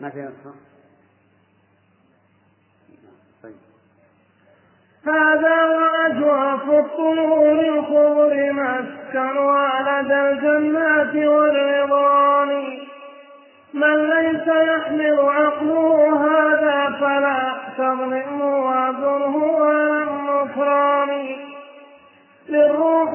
[0.00, 0.54] ما في نسخة
[5.06, 12.78] هذا وأجواف الطور الخضر مسكنها لدى الجنات والرضوان.
[13.74, 21.36] من ليس يحمل عقله هذا فلا تظلمه وأجره على النصران.
[22.48, 23.10] للروح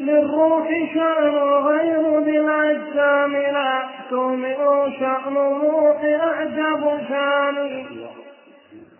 [0.00, 1.34] للروح شأن
[1.68, 4.56] غير بالأجسام لا تؤمن
[5.00, 7.86] شأن الروح أعجب شان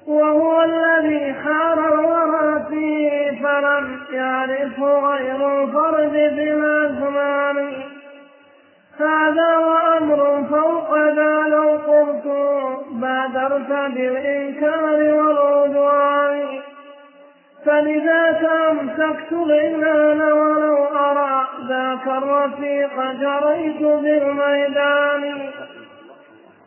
[0.06, 7.72] وهو الذي حار الورى فيه فلم يعرف غير الفرد بالأزمان
[9.00, 12.26] هذا وأمر فوق ذا لو قلت
[12.92, 16.60] بادرت بالإنكار والعدوان.
[17.66, 25.50] فلذاك أمسكت العنان ولو أرى ذاك الرفيق جريت بالميدان.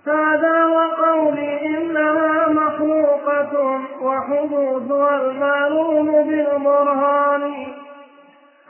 [0.07, 7.67] هذا وقولي إنها مخلوقة وحدوثها المعلوم بالبرهان.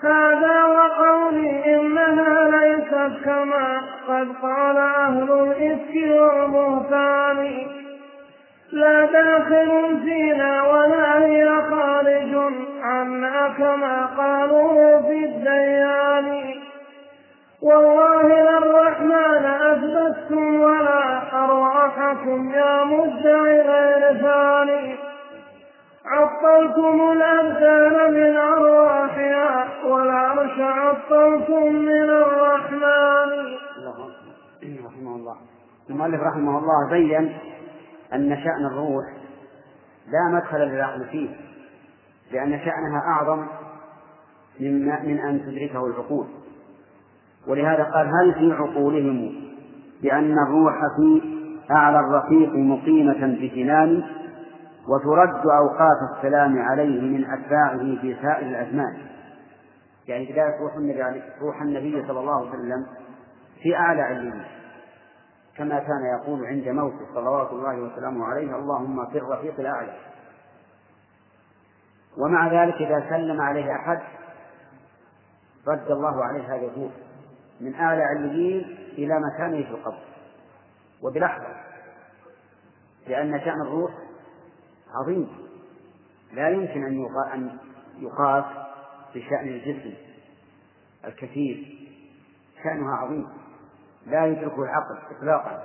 [0.03, 7.67] هذا وقولي إنها ليست كما قد قال أهل الإفك والبهتان.
[8.71, 12.53] لا داخل فينا ولا هي خارج
[12.83, 16.53] عنا كما قالوا في الديان.
[17.63, 18.23] والله
[18.57, 24.97] الرحمن أثبتتم ولا أرواحكم يا مدعي غير ثاني.
[26.05, 33.31] عطلتم الأبدان من أرواحها والعرش عطلتم من الرحمن.
[34.85, 35.35] رحمه الله.
[35.89, 37.37] المؤلف رحمه الله بين
[38.13, 39.05] أن شأن الروح
[40.07, 41.29] لا مدخل للعقل فيه
[42.31, 43.47] لأن شأنها أعظم
[44.59, 46.42] من أن تدركه العقول.
[47.47, 49.31] ولهذا قال هل في عقولهم
[50.01, 51.21] بأن الروح في
[51.71, 54.03] أعلى الرفيق مقيمة بجنان
[54.87, 58.97] وترد أوقات السلام عليه من أتباعه في سائر الأزمان؟
[60.07, 62.85] يعني كذلك روح النبي روح النبي صلى الله عليه وسلم
[63.61, 64.45] في أعلى علمه
[65.57, 69.93] كما كان يقول عند موته صلوات الله وسلامه عليه اللهم في الرفيق الأعلى.
[72.17, 73.99] ومع ذلك إذا سلم عليه أحد
[75.67, 76.91] رد الله عليه هذا الروح.
[77.61, 80.03] من أعلى عليين إلى مكانه في القبر.
[81.01, 81.47] وبلحظة
[83.07, 83.91] لأن شأن الروح
[84.93, 85.29] عظيم.
[86.33, 86.83] لا يمكن
[87.33, 87.57] أن
[87.99, 88.45] يقاس
[89.15, 89.93] بشأن الجسم
[91.05, 91.87] الكثير.
[92.63, 93.27] شأنها عظيم.
[94.05, 95.63] لا يدركه العقل إطلاقا.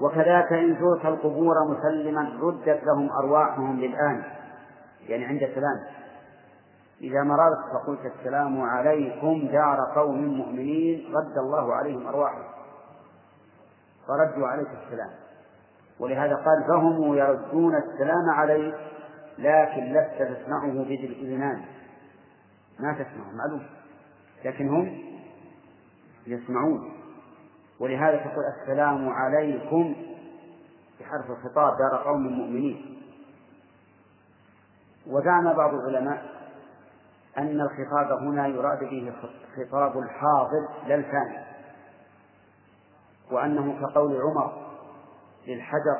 [0.00, 4.22] وكذاك إن زرت القبور مسلما ردت لهم أرواحهم للآن.
[5.08, 5.86] يعني عند السلام.
[7.00, 12.44] إذا مررت فقلت السلام عليكم دار قوم مؤمنين رد الله عليهم أرواحهم.
[14.08, 15.10] فردوا عليك السلام.
[16.00, 18.74] ولهذا قال فهم يردون السلام عليك
[19.38, 21.64] لكن لست تسمعه بذي الإذنان.
[22.80, 23.66] ما تسمعه معلوم.
[24.44, 24.98] لكن هم
[26.26, 26.92] يسمعون.
[27.80, 29.94] ولهذا تقول السلام عليكم
[31.00, 33.02] بحرف الخطاب دار قوم مؤمنين.
[35.06, 36.35] وزعم بعض العلماء
[37.38, 39.12] أن الخطاب هنا يراد به
[39.56, 41.46] خطاب الحاضر لا الفاني
[43.32, 44.52] وأنه كقول عمر
[45.46, 45.98] للحجر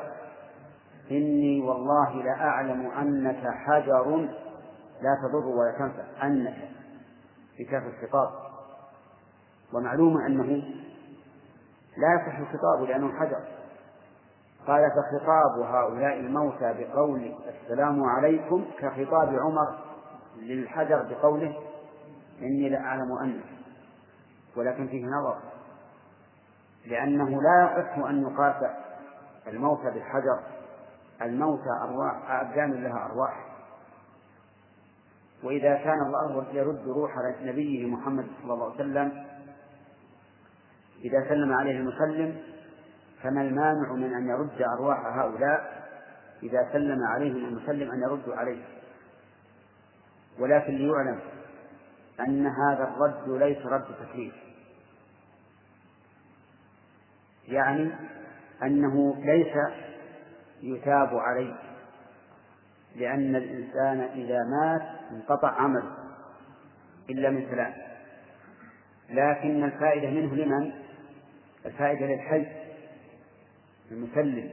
[1.11, 4.27] إني والله لأعلم أنك حجر
[5.01, 6.69] لا تضر ولا تنفع أنك
[7.59, 8.29] بكاف الخطاب.
[9.73, 10.63] ومعلوم أنه
[11.97, 13.41] لا يصح الخطاب لأنه حجر.
[14.67, 19.86] قال فخطاب هؤلاء الموتى بقول السلام عليكم كخطاب عمر
[20.39, 21.57] للحجر بقوله
[22.41, 23.43] إني لأعلم أنك
[24.55, 25.37] ولكن فيه نظر
[26.85, 28.71] لأنه لا يصح أن يقاس
[29.47, 30.39] الموتى بالحجر
[31.21, 33.45] الموتى أرواح أبدان لها أرواح.
[35.43, 37.11] وإذا كان الله يرد روح
[37.41, 39.25] نبيه محمد صلى الله عليه وسلم
[41.05, 42.37] إذا سلم عليه المسلم
[43.23, 45.87] فما المانع من أن يرد أرواح هؤلاء؟
[46.43, 48.63] إذا سلم عليهم المسلم أن يردوا عليه.
[50.39, 51.19] ولكن ليعلم
[52.19, 54.33] أن هذا الرد ليس رد تكليف.
[57.47, 57.91] يعني
[58.63, 59.53] أنه ليس
[60.61, 61.55] يثاب عليه
[62.95, 64.81] لأن الإنسان إذا مات
[65.11, 65.97] انقطع عمله
[67.09, 67.75] إلا من ثلاث
[69.09, 70.71] لكن الفائدة منه لمن؟
[71.65, 72.47] الفائدة للحي
[73.91, 74.49] المسلم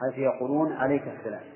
[0.00, 1.53] حيث يقولون عليك السلام.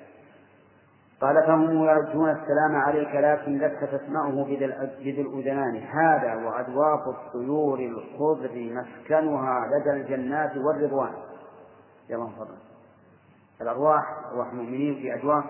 [1.21, 5.77] قال فهم يرجون السلام عليك لكن لست تسمعه بذي الأذنان.
[5.77, 11.13] هذا وأدواف الطيور الخضر مسكنها لدى الجنات والرضوان.
[12.09, 12.57] يا الله فضل
[13.61, 14.03] الأرواح
[14.33, 15.45] أرواح المؤمنين في أدواف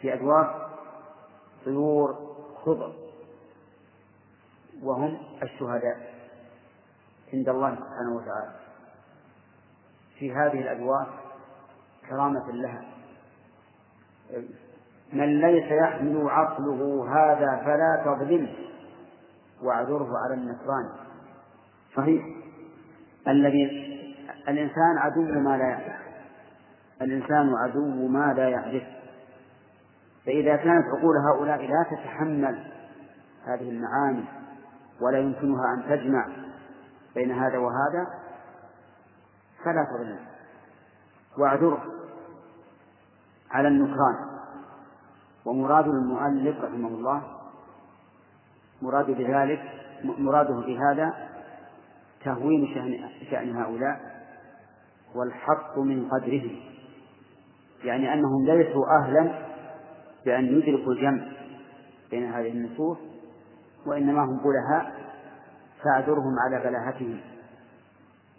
[0.00, 0.46] في أدواف
[1.64, 2.92] طيور خضر.
[4.82, 6.14] وهم الشهداء
[7.32, 8.54] عند الله سبحانه وتعالى.
[10.18, 11.08] في هذه الأدواف
[12.10, 12.93] كرامة لها.
[15.12, 18.52] من ليس يحمل عقله هذا فلا تظلمه
[19.62, 20.88] واعذره على النصران
[21.96, 22.24] صحيح.
[23.28, 23.94] الذي
[24.48, 26.04] الإنسان عدو ما لا يعرف
[27.02, 28.82] الإنسان عدو ما لا يعرف
[30.26, 32.64] فإذا كانت عقول هؤلاء لا تتحمل
[33.46, 34.24] هذه المعاني
[35.00, 36.26] ولا يمكنها أن تجمع
[37.14, 38.06] بين هذا وهذا
[39.64, 40.18] فلا تظلم
[41.38, 42.03] واعذره.
[43.54, 44.16] على النكران.
[45.44, 47.22] ومراد المؤلف رحمه الله
[48.82, 49.62] مراد بذلك
[50.04, 51.14] مراده بهذا
[52.24, 54.00] تهوين شأن, شأن هؤلاء
[55.14, 56.56] والحق من قدرهم.
[57.84, 59.46] يعني أنهم ليسوا أهلا
[60.26, 61.26] بأن يدركوا الجمع
[62.10, 62.98] بين هذه النصوص
[63.86, 64.92] وإنما هم بلهاء
[65.82, 67.20] فأعذرهم على بلاهتهم.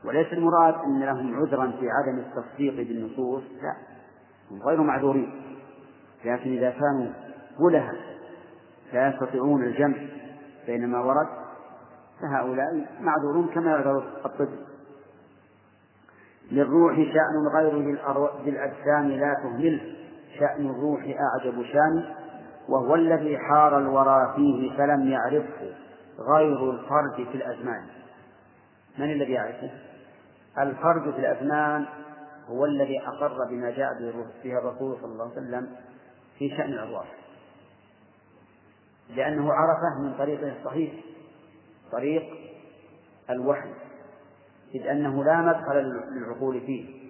[0.06, 3.95] وليس المراد أن لهم عذرا في عدم التصديق بالنصوص لا.
[4.52, 5.32] غير معذورين
[6.26, 7.08] لكن إذا كانوا
[7.60, 7.94] بلها
[8.94, 9.98] لا يستطيعون الجمع
[10.68, 11.28] بين ما ورد
[12.22, 14.66] فهؤلاء معذورون كما يعذر الطفل
[16.52, 17.98] للروح شأن غير
[18.46, 19.82] بالأجسام لا تهمله
[20.40, 22.14] شأن الروح أعجب شان
[22.70, 25.74] وهو الذي حار الورى فيه فلم يعرفه
[26.20, 27.82] غير الفرد في الأزمان
[28.98, 29.70] من الذي يعرفه؟
[30.60, 31.86] الفرد في الأزمان
[32.50, 33.94] هو الذي أقر بما جاء
[34.44, 35.76] به الرسول صلى الله عليه وسلم
[36.40, 37.08] في شأن الأرواح
[39.10, 40.94] لأنه عرفة من طريقه الصحيح
[41.92, 42.24] طريق
[43.30, 43.74] الوحي
[44.76, 45.76] إذ أنه لا مدخل
[46.12, 47.06] للعقول فيه.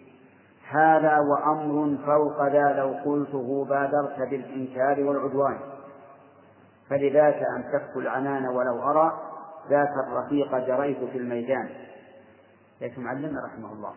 [0.69, 5.59] هذا وأمر فوق ذا لو قلته بادرت بالإنكار والعدوان.
[6.89, 9.19] فلذاك أمسكت العنان ولو أرى
[9.69, 11.69] ذاك الرفيق جريت في الميدان.
[12.81, 13.93] ليس معلمنا رحمه الله.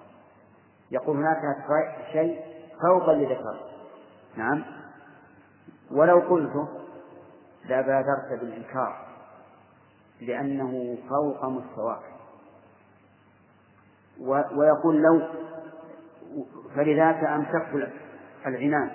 [0.90, 1.56] يقول هناك
[2.12, 2.40] شيء
[2.82, 3.60] فوق اللي ذكر
[4.36, 4.64] نعم.
[5.90, 6.68] ولو قلته
[7.64, 9.06] لبادرت بالإنكار
[10.20, 12.02] لأنه فوق مستواك.
[14.56, 15.22] ويقول لو
[16.74, 17.92] فلذاك أمسكت
[18.46, 18.90] العنان.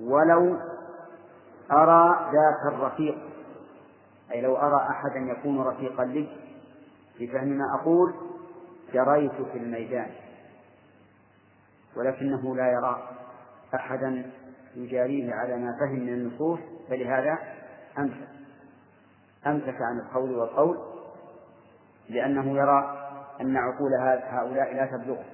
[0.00, 0.56] ولو
[1.70, 3.18] أرى ذاك الرفيق
[4.32, 6.28] أي لو أرى أحدا يكون رفيقا لي
[7.18, 8.14] في فهم ما أقول
[8.92, 10.10] جريت في الميدان.
[11.96, 13.08] ولكنه لا يرى
[13.74, 14.30] أحدا
[14.76, 16.58] يجاريه على ما فهم من النصوص
[16.88, 17.38] فلهذا
[17.98, 18.28] أمسك.
[19.46, 20.78] أمسك عن القول والقول
[22.08, 23.08] لأنه يرى
[23.40, 23.90] أن عقول
[24.22, 25.24] هؤلاء لا تبلغه.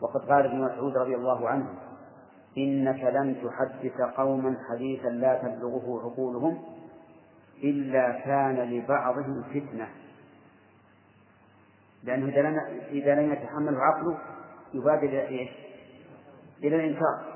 [0.00, 1.66] وقد قال ابن مسعود رضي الله عنه
[2.58, 6.62] إنك لن تحدث قوما حديثا لا تبلغه عقولهم
[7.64, 9.88] إلا كان لبعضهم فتنة.
[12.04, 12.28] لأنه
[12.90, 14.18] إذا لم يتحمله عقله
[14.74, 15.71] يبادر إلى إيش؟
[16.62, 17.32] إلى الإنكار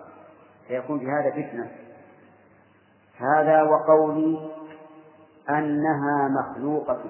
[0.68, 1.70] فيكون في هذا فتنة.
[3.16, 4.50] هذا وقولي
[5.50, 7.02] أنها مخلوقة.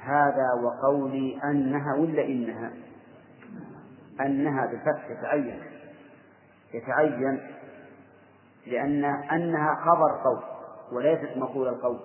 [0.00, 2.70] هذا وقولي أنها ولا إنها؟
[4.20, 5.62] أنها بالفتح يتعين.
[6.74, 7.40] يتعين
[8.66, 10.42] لأن أنها خبر قول
[10.92, 11.98] وليست مقول القول.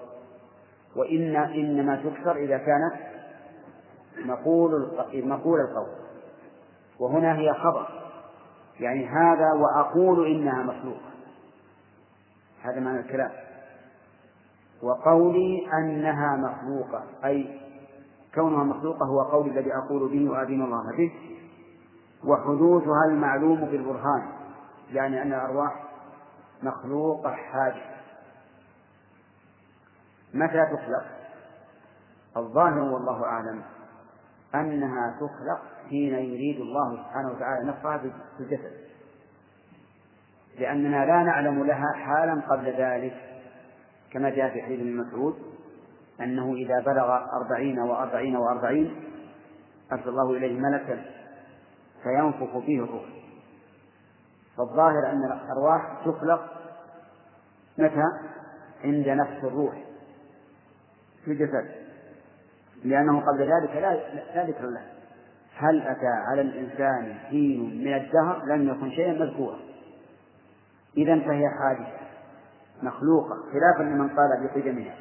[0.96, 2.94] وإن إنما تكسر إذا كانت
[4.26, 5.90] مقول مقول القول.
[7.00, 7.99] وهنا هي خبر.
[8.80, 11.10] يعني هذا وأقول إنها مخلوقة.
[12.62, 13.32] هذا معنى الكلام.
[14.82, 17.60] وقولي أنها مخلوقة أي
[18.36, 21.12] كونها مخلوقة هو قولي الذي أقول به وأدين الله به.
[22.24, 24.32] وحدوثها المعلوم بالبرهان
[24.92, 25.84] يعني أن الأرواح
[26.64, 28.00] مخلوقة حادثة
[30.34, 31.06] متى تخلق؟
[32.38, 33.62] الظاهر والله أعلم.
[34.56, 38.72] أنها تخلق حين يريد الله سبحانه وتعالى نفخها في الجسد.
[40.60, 43.14] لأننا لا نعلم لها حالا قبل ذلك
[44.12, 45.36] كما جاء في حديث ابن مسعود
[46.22, 49.04] أنه إذا بلغ أربعين وأربعين وأربعين
[49.92, 51.06] أرسل الله إليه ملكا
[52.04, 53.06] فينفخ فيه الروح.
[54.58, 56.42] فالظاهر أن الأرواح تخلق
[57.78, 58.04] متى؟
[58.84, 59.84] عند نفس الروح
[61.26, 61.89] في الجسد.
[62.86, 63.94] لأنه قبل ذلك لا
[64.36, 64.82] لا ذكر له.
[65.58, 69.58] هل أتى على الإنسان حين من الدهر؟ لم يكن شيئا مذكورا.
[70.98, 72.00] إذا فهي حادثة
[72.84, 74.96] مخلوقة خلافا لمن قال بقدمها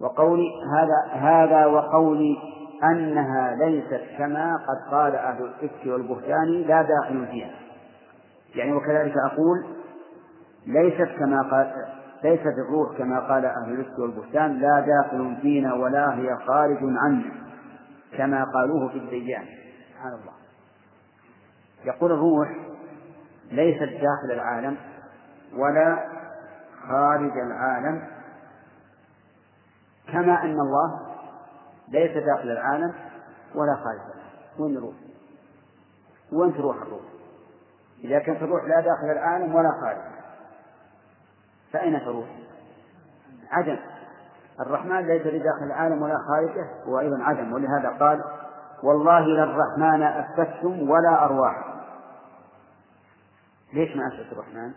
[0.00, 2.36] وقولي هذا هذا وقولي
[2.84, 7.54] أنها ليست كما قد قال أهل الإفك والبهتان لا داخل فيها.
[8.54, 9.64] يعني وكذلك أقول
[10.66, 11.72] ليست كما قال
[12.24, 17.32] ليست الروح كما قال أهل الإفك والبهتان لا داخل فينا ولا هي خارج عنا
[18.16, 19.44] كما قالوه في الديان
[19.92, 20.32] سبحان الله
[21.84, 22.48] يقول الروح
[23.50, 24.76] ليست داخل العالم
[25.56, 26.08] ولا
[26.88, 28.02] خارج العالم
[30.12, 31.00] كما أن الله
[31.88, 32.94] ليس داخل العالم
[33.54, 34.24] ولا خارج العالم
[34.58, 34.94] وين الروح؟
[36.32, 37.02] وين تروح الروح؟
[38.04, 40.13] إذا كانت الروح لا داخل العالم ولا خارج
[41.74, 42.26] فأين تروح؟
[43.50, 43.78] عدم.
[44.60, 47.52] الرحمن ليس بداخل العالم ولا خارجه هو أيضا عدم.
[47.52, 48.24] ولهذا قال
[48.82, 51.64] والله للرحمن أثبتتم ولا أرواح.
[53.72, 54.72] ليش ما أثبت الرحمن؟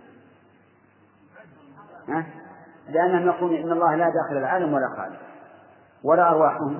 [2.08, 2.26] ها؟
[2.90, 5.18] لأنهم يقولون إن الله لا داخل العالم ولا خارج
[6.04, 6.80] ولا أرواحهم.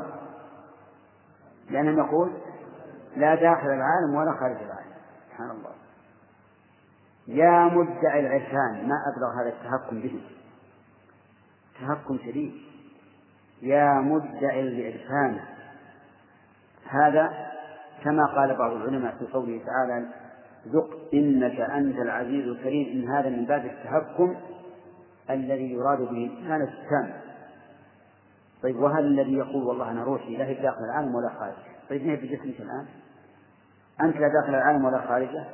[1.70, 2.32] لأنهم يقول
[3.16, 4.94] لا داخل العالم ولا خارج العالم.
[5.30, 5.87] سبحان الله.
[7.28, 10.22] يا مدعي العرفان ما أبلغ هذا التهكم به.
[11.80, 12.54] تهكم شديد.
[13.62, 15.40] يا مدعي العرفان.
[16.88, 17.52] هذا
[18.04, 20.08] كما قال بعض العلماء في قوله تعالى
[20.68, 22.88] ذق إنك أنت العزيز الكريم.
[22.92, 24.36] إن هذا من باب التهكم
[25.30, 27.14] الذي يراد به الإيمان التام
[28.64, 31.56] طيب وهل الذي يقول والله أنا روحي لا هي داخل العالم ولا خارجه.
[31.90, 32.86] طيب ما هي بجسمك الآن؟
[34.02, 35.46] أنت لا داخل العالم ولا خارجه؟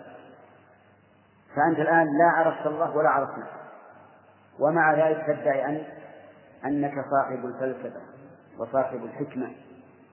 [1.55, 3.63] فأنت الآن لا عرفت الله ولا عرفت نفسك
[4.59, 5.84] ومع ذلك تدعي أن
[6.65, 8.01] أنك صاحب الفلسفة
[8.59, 9.51] وصاحب الحكمة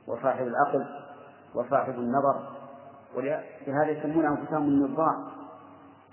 [0.06, 0.86] وصاحب العقل
[1.54, 2.48] وصاحب النظر.
[3.16, 5.30] ولهذا يسمون أنفسهم النظار.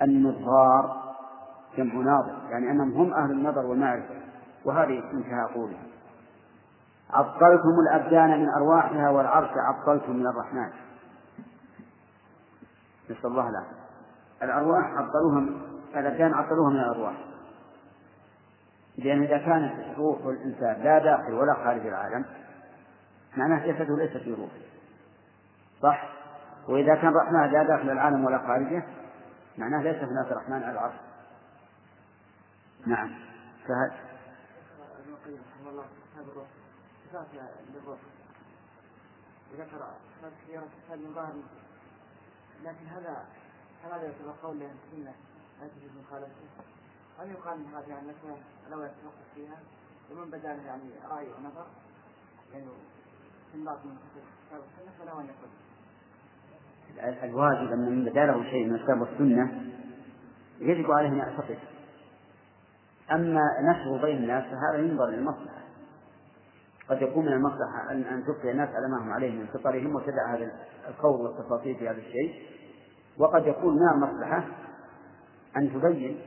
[0.01, 1.07] النظار
[1.77, 4.15] جمع ناظر يعني أنهم هم أهل النظر والمعرفة
[4.65, 5.77] وهذه انتهى قوله
[7.09, 10.69] عطلتم الأبدان من أرواحها والعرش عطلتم من الرحمن.
[13.09, 13.86] نسأل الله العافية.
[14.43, 15.39] الأرواح عطلوها
[15.95, 17.17] الأبدان عطلوها من الأرواح.
[18.97, 22.25] لأن إذا كانت روح الإنسان لا داخل ولا خارج العالم
[23.37, 24.49] معناه جسده ليس في روح.
[25.81, 26.09] صح؟
[26.67, 28.83] وإذا كان الرحمن لا داخل العالم ولا خارجه
[29.57, 30.95] معناه ليس هناك رحمن على العرش.
[32.85, 33.09] نعم.
[40.99, 41.33] من ظاهر
[42.63, 43.25] لكن هذا
[43.83, 45.13] هذا يعتبر قول لأهل السنة
[45.61, 46.47] لا تجوز مخالفته
[47.19, 48.35] هل يقال ان هذه يعني مثلا
[48.71, 49.57] لو يتوقف فيها
[50.11, 51.65] ومن بدا يعني رأي ونظر
[52.53, 52.65] يعني
[53.47, 53.97] استنباط من
[54.49, 55.49] كتاب السنة فله أن يقول.
[57.23, 59.61] الواجب أن من بدا شيء من الكتاب والسنة
[60.59, 61.57] يجب عليه أن يعتقد.
[63.11, 65.61] أما نشره بين الناس فهذا ينظر للمصلحة.
[66.89, 70.35] قد يكون من المصلحة أن أن تبقي الناس على ما هم عليه من فطرهم وتدع
[70.35, 70.51] هذا
[70.87, 72.56] القول والتفاصيل في هذا الشيء.
[73.19, 74.43] وقد يكون من المصلحة
[75.57, 76.19] أن تبين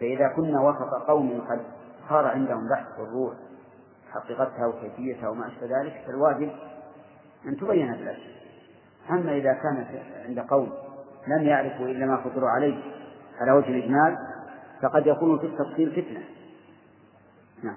[0.00, 1.60] فإذا كنا وسط قوم قد
[2.08, 3.34] صار عندهم بحث في الروح
[4.10, 6.50] حقيقتها وكيفيتها وما أشبه ذلك فالواجب
[7.46, 8.38] أن تبين هذه الأشياء.
[9.10, 9.88] أما إذا كانت
[10.26, 10.72] عند قوم
[11.28, 12.82] لم يعرفوا إلا ما قدروا عليه
[13.40, 14.18] على وجه الإجمال
[14.82, 16.24] فقد يكون في التفصيل فتنة.
[17.62, 17.76] نعم.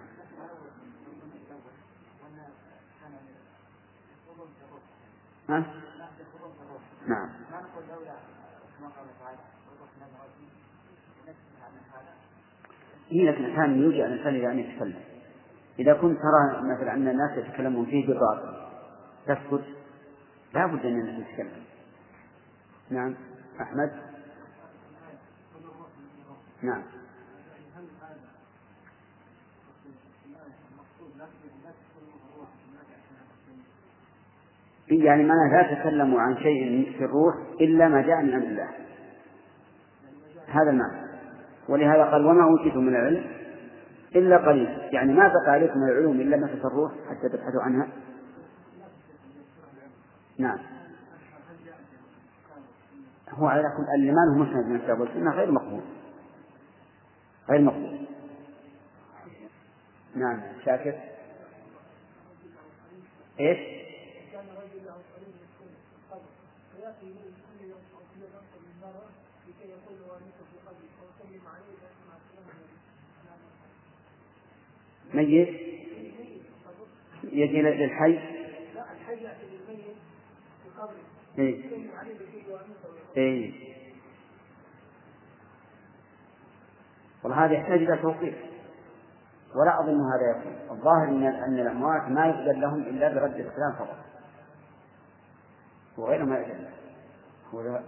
[5.49, 5.65] ها؟
[7.07, 7.40] نعم.
[13.09, 14.99] هي لكن كان يوجع الإنسان إلى أن يتكلم.
[15.79, 18.67] إذا كنت ترى مثلا أن الناس يتكلمون فيه بالباطل
[19.25, 19.65] تسكت
[20.53, 21.63] لا بد أن نتكلم
[22.89, 23.15] نعم.
[23.61, 23.91] أحمد؟
[26.61, 26.83] نعم.
[34.91, 38.80] يعني معناه لا تكلموا عن شيء في الروح إلا ما جاء من عند الله.
[40.51, 41.07] هذا المعنى.
[41.69, 43.25] ولهذا قال وما أوتيتم من العلم
[44.15, 44.89] إلا قليل.
[44.93, 47.87] يعني ما بقى عليكم من العلوم إلا ما في الروح حتى تبحثوا عنها.
[50.37, 50.59] نعم.
[53.29, 55.81] هو على كل اللي ما له مسند من الكتاب والسنة غير مقبول.
[57.49, 58.07] غير مقبول.
[60.15, 60.41] نعم.
[60.65, 60.93] شاكر.
[63.39, 63.81] إيش؟
[75.13, 75.49] ميت؟
[77.23, 78.19] يجي للحي
[81.39, 81.63] إيه؟
[83.17, 83.53] إيه؟
[87.23, 88.35] والله هذا يحتاج إلى توقيف.
[89.55, 90.77] ولا أظن هذا يكون.
[90.77, 93.97] الظاهر أن أن الأموات ما يقبل لهم إلا برد السلام فقط.
[95.97, 96.69] وغيره ما يقبل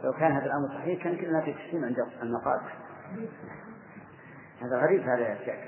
[0.04, 2.72] لو كان هذا الأمر صحيح كان كلنا في تسليم عند المقابر
[4.62, 5.60] هذا غريب هذا يا شيخ.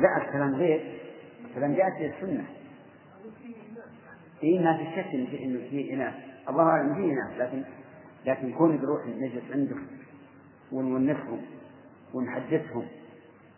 [0.00, 1.00] لا الكلام غير.
[1.44, 2.44] الكلام جاءت في السنة.
[4.42, 6.14] إيه ما في شك إنه في إناث.
[6.48, 7.64] الله أعلم في إناث لكن
[8.26, 9.86] لكن كون بروح نجلس عندهم
[10.72, 11.42] ونونسهم
[12.14, 12.88] ونحدثهم.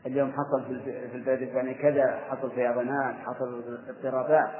[0.06, 4.50] اليوم حصل في البلد الفلاني كذا حصل فيضانات حصل اضطرابات.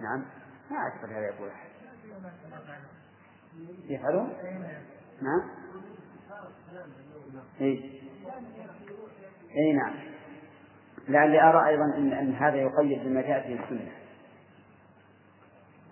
[0.00, 0.24] نعم
[0.70, 1.70] ما أعتقد هذا يقول أحد.
[3.88, 4.32] يفعلون؟
[5.22, 5.50] نعم.
[7.60, 8.00] اي
[9.56, 9.94] اي نعم.
[11.08, 13.92] لعلي أرى أيضا ان إن هذا يقيد بما جاءت به السنة.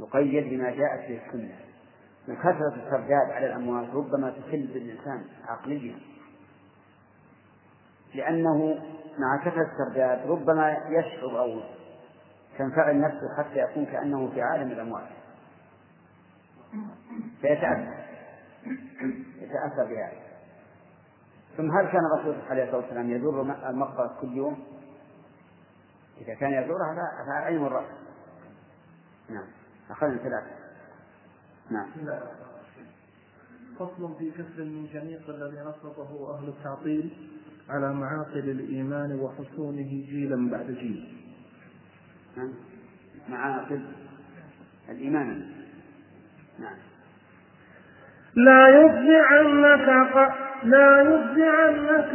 [0.00, 1.58] يقيد بما جاءت به السنة.
[2.28, 5.94] وكثرة الترداد على الأموات ربما تخل بالإنسان عقليا.
[8.14, 8.78] لأنه
[9.18, 11.60] مع كثرة الترداد ربما يشعر أو
[12.58, 15.17] تنفعل نفسه حتى يكون كأنه في عالم الأموات
[17.40, 17.94] فيتأثر
[19.40, 20.28] يتأثر بهذا
[21.56, 24.64] ثم هل كان الرسول عليه الصلاة والسلام يزور المقبرة كل يوم؟
[26.20, 27.86] إذا كان يزورها عين الرأس
[29.28, 29.46] نعم.
[29.90, 30.50] أخذنا ثلاثة.
[31.70, 31.88] نعم.
[33.78, 37.30] فصل في كسر المنجنيق الذي نصبه أهل التعطيل
[37.68, 41.22] على معاقل الإيمان وحصونه جيلا بعد جيل.
[42.36, 42.54] نعم.
[43.28, 43.92] معاقل
[44.88, 45.52] الإيمان.
[46.58, 46.78] نعم.
[48.38, 49.88] لا يفزعنك
[50.62, 52.14] لا يفزعنك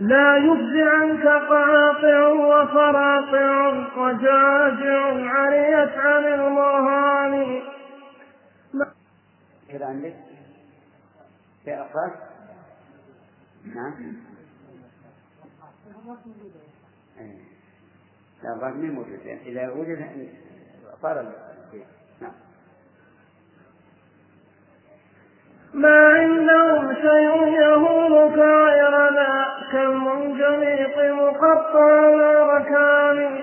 [0.00, 7.62] لا يفزعنك قاطع وفراطع وجاجع عريت عن المهاني
[9.68, 10.14] كذا عندك
[11.64, 11.84] في
[13.74, 13.94] نعم.
[17.18, 17.38] إيه.
[18.42, 19.20] لا موجود.
[19.26, 20.28] إذا وجد
[21.02, 21.32] صار
[22.20, 22.32] نعم
[25.74, 33.40] ما عندهم شيء يهونك غير ذاك المنجليق مقطع الأركان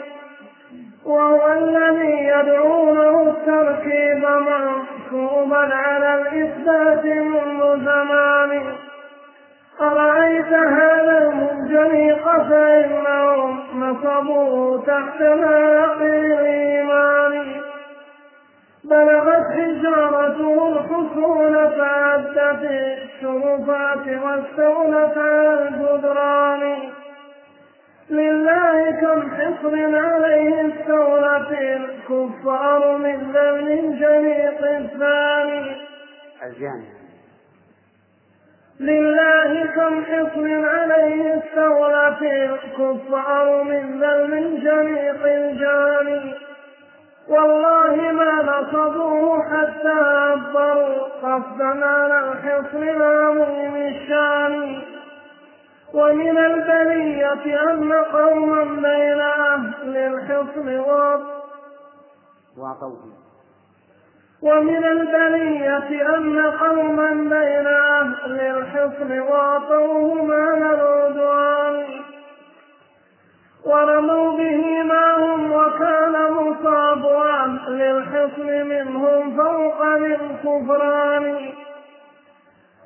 [1.05, 8.63] وهو الذي يدعونه التركيب منصوبا على الإثبات منذ زمان.
[9.81, 17.61] أرأيت هذا المنجليق فإنهم نصبوه تحت ناقل الإيمان.
[18.83, 26.77] بلغت حجارته الحصول فعدت الشرفات واستولت على الجدران.
[28.09, 35.77] لله كم حصر عليه استولت الكفار من ذل جليط الثاني.
[36.43, 37.01] الجامع.
[38.79, 46.50] لله كم حصن عليه استولت الكفار من ذل جليط الجاني
[47.31, 54.81] والله ما نصبوه حتى عبروا قصدا على الحصن العظيم الشان
[55.93, 61.41] ومن البلية أن قوما بين أهل الحصن وعطوه
[64.41, 71.85] ومن البلية أن قوما بين أهل الحصن واطوهم على العدوان
[73.65, 81.51] ورموا به معهم وكان مصاب أهل الحصن منهم فوق للكفران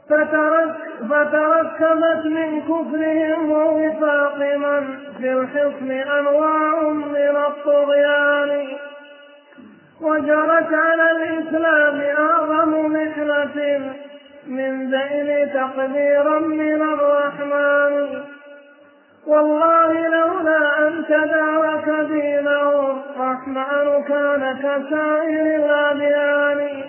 [0.10, 0.76] فترك
[1.10, 8.68] فتركبت من كفرهم ووفاق من في الحصن أنواع من الطغيان.
[10.02, 13.91] وجرت على الإسلام أعظم محنة
[14.47, 18.35] من ذيل تقديرا من الرحمن.
[19.27, 26.84] والله لولا أن تدارك دينه الرحمن كان كسائر الأديان.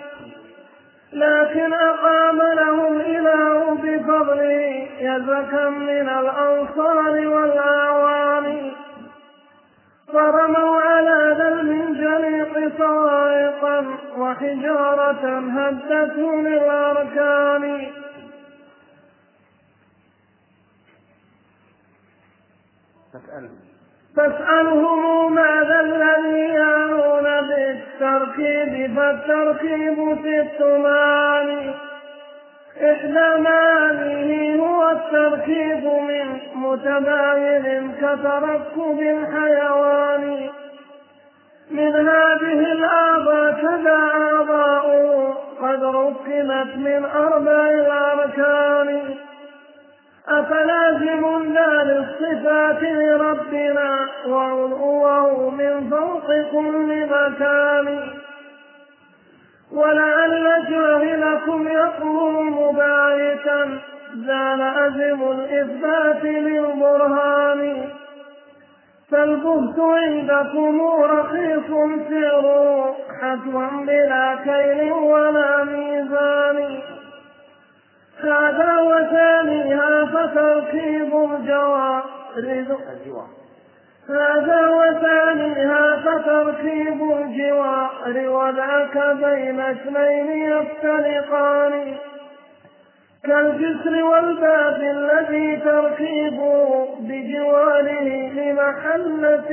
[1.13, 8.71] لكن أقام له الإله بفضله يزكى من الأنصار والأعوان.
[10.13, 11.57] فرموا على ذا
[11.93, 13.85] جليق صواعقا
[14.17, 17.87] وحجارة هدته للأركان
[24.17, 25.35] فاسألهم.
[25.35, 31.73] ماذا الذي يعنون بالتركيب فالتركيب ست معاني
[32.91, 40.49] إحدى معانيه هو التركيب من متباين كتركب الحيوان.
[41.71, 44.87] من هذه الأعضاء كذا أعضاء
[45.61, 49.15] قد ركبت من أربع الأركان
[50.29, 57.99] أفلازم لا للصفات لربنا وعلوه من فوق كل مكان.
[59.71, 63.79] ولعل جاهلكم يقول مبايتا
[64.15, 67.89] زال أزم الإثبات للبرهان.
[69.11, 71.67] فالبهت عندكم رخيص
[72.09, 76.96] سعر حتما بلا كيل ولا ميزان.
[78.23, 82.03] هذا وثانيها فتركيب الجوار
[84.09, 91.95] هذا وثانيها فتركيب الجوار وذاك بين اثنين يفترقان.
[93.23, 99.49] كالجسر والباب الذي تركيبه بجواره لمحلة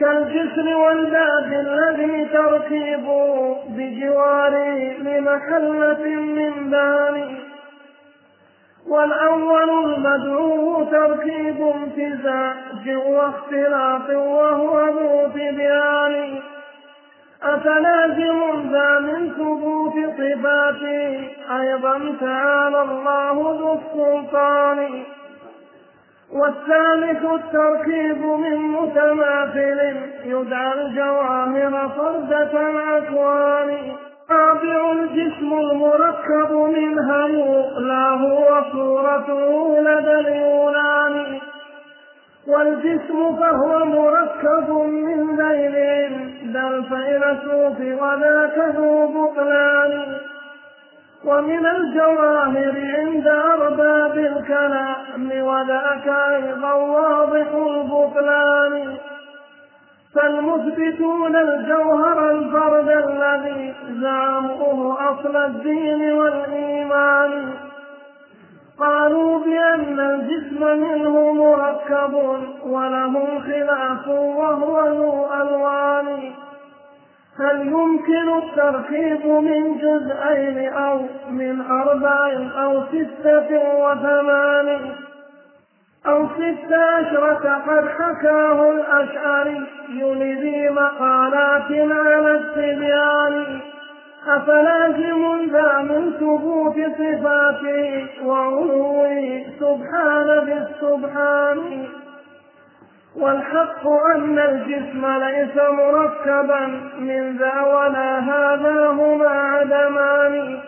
[0.00, 7.38] كالجسر والباب الذي تركيبه بجواره لمحلة من بان.
[8.88, 16.40] والأول المدعو تركيب امتزاج واختلاط وهو ذو تبيان.
[17.42, 18.40] أفلازم
[18.72, 21.28] ذا من ثبوت صفاته
[21.60, 25.04] أيضا تعالى الله ذو السلطان.
[26.32, 33.76] والثالث التركيب من متماثل يدعى الجواهر فردة الأكوان.
[34.30, 36.52] رابع الجسم المركب
[37.78, 41.40] لا هو صورته لدى اليونان.
[42.48, 45.76] والجسم فهو مركب من ذيل
[46.52, 50.16] ذا الفيلسوف وذاك ذو بطلان.
[51.24, 58.96] ومن الجواهر عند أرباب الكلام وذاك أيضا واضح البطلان.
[60.14, 67.52] فالمثبتون الجوهر الفرد الذي زعموه أصل الدين والإيمان.
[68.80, 72.14] قالوا بأن الجسم منه مركب
[72.66, 76.32] وله خلاف وهو ذو ألوان.
[77.40, 81.00] هل يمكن التركيب من جزئين أو
[81.30, 83.48] من أربع أو ستة
[83.78, 84.80] وثمان
[86.06, 93.60] أو ست عشرة قد حكاه الأشعري لذي مقالات على التبيان
[94.28, 101.88] أفلازم ذا من ثبوت صفاته وعلوه سبحان بالسبحان.
[103.20, 106.66] والحق أن الجسم ليس مركبا
[106.98, 110.60] من ذا ولا هذا هما عدمان.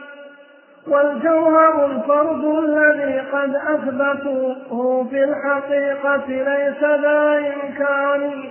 [0.89, 8.45] والجوهر الفرد الذي قد أثبتوه في الحقيقة ليس ذا إمكان.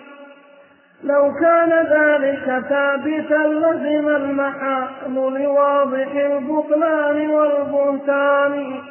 [1.04, 4.84] لو كان ذلك ثابتا لزم المحال
[5.16, 8.82] لواضح البطلان والبهتان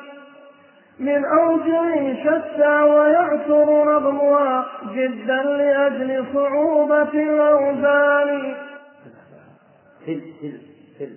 [1.01, 8.55] من أوجه شتى ويعثر نظمها جدا لأجل صعوبة الأوزان
[10.07, 10.61] فل فل
[10.99, 11.17] فل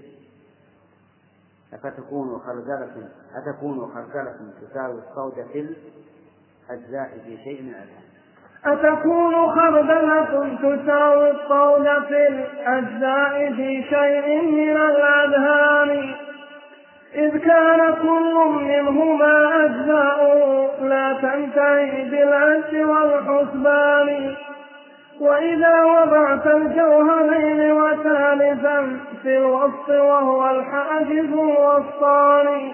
[1.74, 5.60] أفتكون خردلة أتكون خردلة تساوي الصوت في
[6.70, 8.04] الأجزاء في شيء من الأذهان
[8.66, 16.16] أتكون خردلة تساوي الطود في الأجزاء في شيء من الأذهان.
[17.16, 20.20] إذ كان كل منهما أجزاء
[20.82, 24.36] لا تنتهي بالعد والحسبان.
[25.22, 32.72] وإذا وضعت الجوهرين وثالثا في الوسط وهو الحاجز الوسطان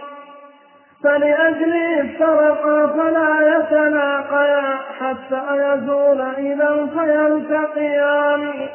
[1.04, 8.70] فلأجله افترقا فلا يتلاقيا حتى يزول إذا فيلتقيان.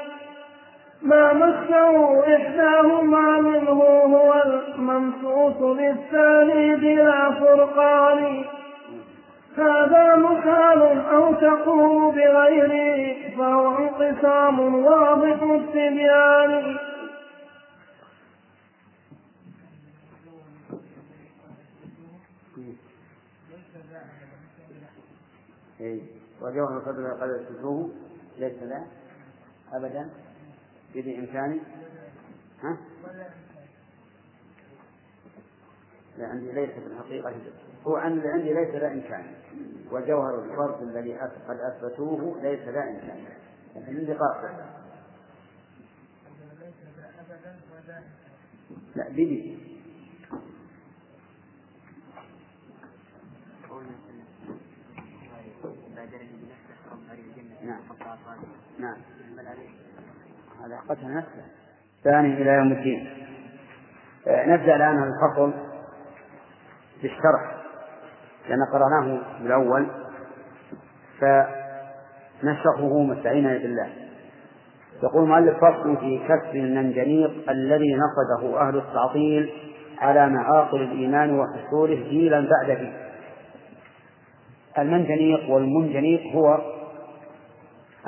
[1.05, 8.44] ما مسه إحداهما منه هو الممسوس للثاني بلا فرقان
[9.56, 10.82] هذا مثال
[11.12, 16.76] أو تقول بغيره فهو انقسام واضح التبيان.
[26.43, 27.90] وجوهر القدر قد تدروه
[28.39, 28.86] ليس له
[29.72, 30.10] أبدا
[31.02, 31.60] بإمكانه
[32.62, 32.76] ها؟
[36.18, 37.34] لا عندي ليس في الحقيقة
[37.86, 39.34] هو عندي ليس ذا إمكان
[39.90, 41.14] وجوهر الفرد الذي
[41.48, 43.24] قد أثبتوه ليس ذا إمكان
[43.76, 44.48] لكن عندي قاصر
[48.96, 49.64] لا بدي
[57.64, 57.80] نعم.
[58.78, 58.96] نعم.
[60.65, 61.45] هذا قتل نفسه
[62.05, 63.09] ثاني إلى يوم الدين.
[64.27, 65.53] آه، نبدأ الآن الفصل
[67.03, 67.55] بالشرح
[68.49, 69.86] لأن قرأناه بالأول
[71.20, 73.89] فنشرحه مستعينا بالله.
[75.03, 79.53] يقول مؤلف فصل في كسر المنجنيق الذي نقده أهل التعطيل
[79.99, 82.93] على معاقل الإيمان وحصوله جيلا بعد جيل.
[84.78, 86.59] المنجنيق والمنجنيق هو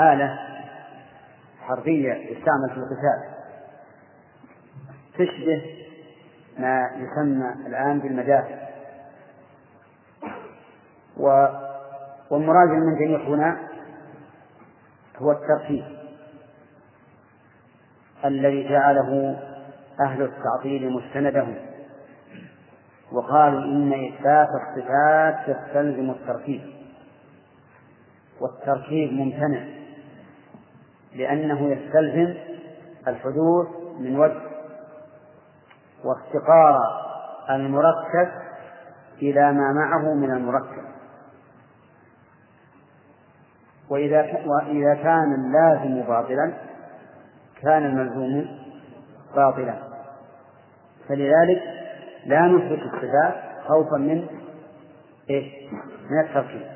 [0.01, 0.56] آلة
[1.67, 3.37] حربية يستعمل في القتال.
[5.15, 5.63] تشبه
[6.59, 8.67] ما يسمى الآن بالمدافع.
[11.17, 11.47] و
[12.31, 13.59] والمراد بالمنجنيق هنا
[15.17, 15.85] هو الترتيب.
[18.25, 19.41] الذي جعله
[20.01, 21.57] أهل التعطيل مستندهم.
[23.13, 26.61] وقالوا إن إثبات الصفات يستلزم الترتيب.
[28.41, 29.86] والترتيب ممتنع.
[31.15, 32.35] لأنه يستلزم
[33.09, 33.69] الحدوث
[33.99, 34.41] من وجه
[36.05, 36.79] وافتقار
[37.51, 38.29] المركب
[39.23, 40.87] إلى ما معه من المركب.
[43.91, 46.53] وإذا وإذا كان اللازم باطلا
[47.63, 48.47] كان الملزوم
[49.37, 49.75] باطلا.
[51.09, 51.63] فلذلك
[52.27, 53.35] لا نثبت الصفات
[53.69, 54.27] خوفا من
[55.31, 55.47] إيش؟
[56.11, 56.67] من التركيب.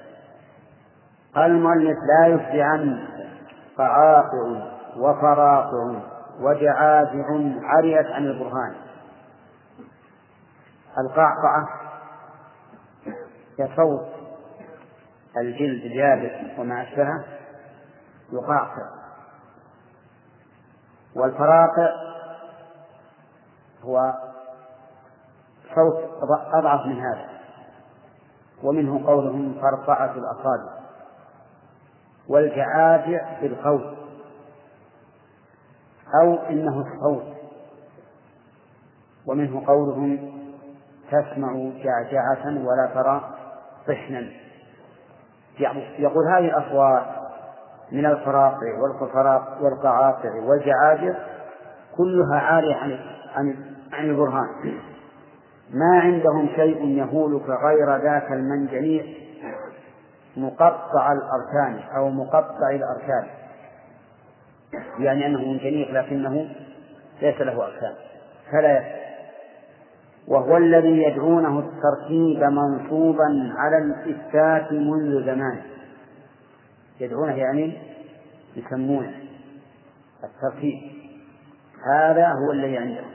[1.35, 3.09] قال المؤلف لا يفزي عنه
[3.81, 4.63] فعاقع
[4.97, 6.01] وفراقع
[6.41, 7.25] وجعافع
[7.63, 8.75] عريت عن البرهان.
[10.99, 11.69] القعقعة
[13.59, 14.07] هي صوت
[15.37, 17.25] الجلد جابر وما أشبهه
[18.33, 18.89] يقعقع.
[21.17, 21.89] والفراقع
[23.83, 24.15] هو
[25.75, 26.23] صوت
[26.55, 27.29] أضعف من هذا.
[28.63, 30.80] ومنه قولهم فرقعة الأصابع.
[32.31, 33.97] والجعاجع بالقول
[36.23, 37.23] أو إنه الصوت.
[39.27, 40.19] ومنه قولهم
[41.11, 43.35] تسمع جعجعة ولا ترى
[43.89, 44.27] طحنا.
[45.99, 47.07] يقول هذه الأصوات
[47.93, 48.79] من الفراقع
[49.61, 51.15] والقعاقع والجعاجع
[51.97, 52.99] كلها عارية عن
[53.35, 53.57] عن
[53.93, 54.81] عن البرهان.
[55.71, 59.20] ما عندهم شيء يهولك غير ذاك المنجنيق
[60.37, 63.27] مقطع الأركان أو مقطع الأركان.
[64.99, 66.49] يعني أنه منجنيق لكنه
[67.23, 67.95] ليس له أركان.
[68.53, 69.01] فلا يفتح
[70.29, 75.63] وهو الذي يدعونه الترتيب منصوبا على الإثبات منذ زمان.
[77.01, 77.79] يدعونه يعني
[78.57, 79.15] يسمونه
[80.25, 80.79] الترتيب.
[81.87, 83.11] هذا هو الذي عندهم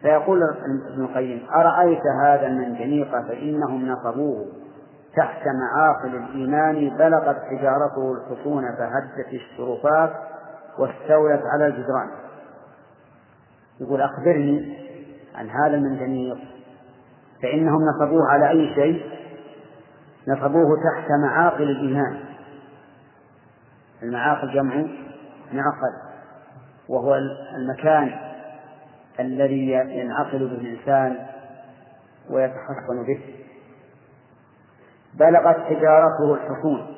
[0.00, 0.42] فيقول
[0.92, 4.46] ابن القيم أرأيت هذا المنجنيق فإنهم نصبوه.
[5.16, 10.12] تحت معاقل الإيمان بلغت حجارته الحصون فهدت الشرفات
[10.78, 12.10] واستولت على الجدران.
[13.80, 14.78] يقول أخبرني
[15.34, 16.38] عن هذا المنجنيق
[17.42, 19.02] فإنهم نصبوه على أي شيء؟
[20.28, 22.20] نصبوه تحت معاقل الإيمان.
[24.02, 24.74] المعاقل جمع
[25.52, 25.92] معقل
[26.88, 27.14] وهو
[27.56, 28.10] المكان
[29.20, 31.26] الذي ينعقل به الإنسان
[32.30, 33.20] ويتحصن به.
[35.14, 36.96] بلغت حجارته الحصون.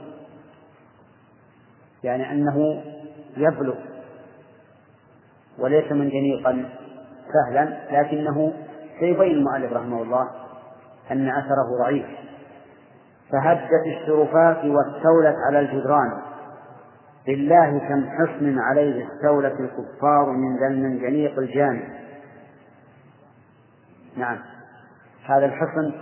[2.04, 2.82] يعني أنه
[3.36, 3.74] يبلغ
[5.58, 6.64] وليس منجنيقا
[7.32, 8.52] سهلا لكنه
[9.00, 10.30] سيبين المؤلف رحمه الله
[11.10, 12.06] أن أثره ضعيف.
[13.32, 16.22] فهدت الشرفات واستولت على الجدران.
[17.28, 21.82] لله كم حصن عليه استولت الكفار من ذا المنجنيق الجامع
[24.16, 24.38] نعم.
[25.24, 25.92] هذا الحصن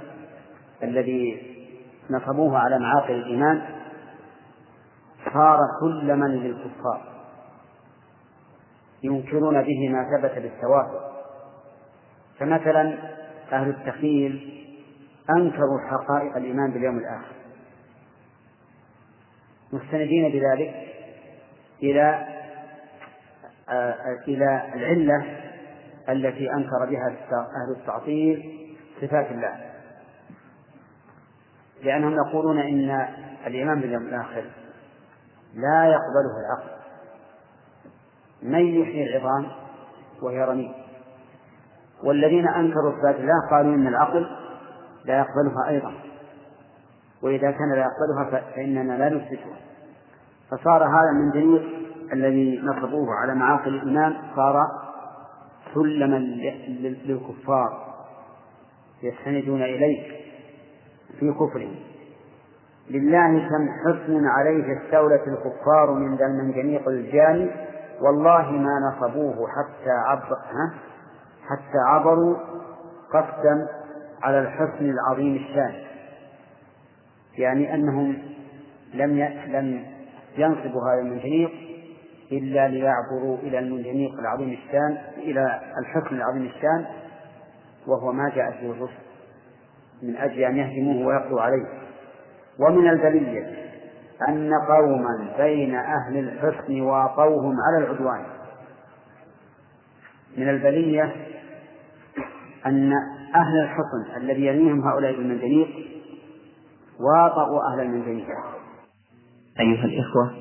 [0.83, 1.51] الذي
[2.11, 3.63] نصبوه على معاقل الإيمان
[5.35, 7.11] صار سلما للكفار
[9.03, 11.11] ينكرون به ما ثبت بالتواتر
[12.39, 12.99] فمثلا
[13.53, 14.65] أهل التخيل
[15.31, 17.35] أنكروا حقائق الإيمان باليوم الآخر.
[19.73, 20.75] مستندين بذلك
[21.83, 22.27] إلى
[23.69, 23.95] آه،
[24.29, 25.27] إلى العلة
[26.09, 28.57] التي أنكر بها أهل التعطيل
[29.01, 29.70] صفات الله.
[31.83, 33.09] لأنهم يقولون إن
[33.47, 34.45] الإيمان باليوم الآخر
[35.55, 36.81] لا يقبله العقل.
[38.43, 39.47] من يحيي العظام
[40.23, 40.73] وهي رميم.
[42.05, 44.27] والذين أنكروا صفات الله قالوا إن العقل
[45.05, 45.95] لا يقبلها أيضا.
[47.23, 49.57] وإذا كان لا يقبلها فإننا لا نثبتها.
[50.51, 51.63] فصار هذا من جميع
[52.13, 54.67] الذي نصبوه على معاقل الإيمان صار
[55.75, 56.17] سلما
[57.05, 57.91] للكفار.
[59.03, 60.21] يستندون إليه
[61.19, 61.75] في كفرهم
[62.91, 67.51] لله كم حسن عليه استولت الكفار من ذا المنجنيق الجاني
[68.01, 70.37] والله ما نصبوه حتى عبر
[71.49, 72.37] حتى عبروا
[73.13, 73.69] قصدا
[74.23, 75.75] على الحسن العظيم الشان.
[77.39, 78.19] يعني أنهم
[78.95, 79.85] لم لم
[80.39, 81.51] ينصبوا هذا المنجنيق
[82.33, 86.87] إلا ليعبروا إلى المنجنيق العظيم الشان إلى الحكم العظيم الشان
[87.87, 89.10] وهو ما جاءت به الرسل.
[90.03, 91.67] من أجل أن يهدموه ويقضوا عليه.
[92.59, 93.71] ومن البلية
[94.29, 98.25] أن قوما بين أهل الحسن واطوهم على العدوان.
[100.37, 101.15] من البلية
[102.67, 102.93] أن
[103.35, 105.69] أهل الحصن الذي يليهم هؤلاء بالمنجنيق
[107.01, 108.27] واطؤوا أهل المنجنيق
[109.61, 110.35] أيها الإخوة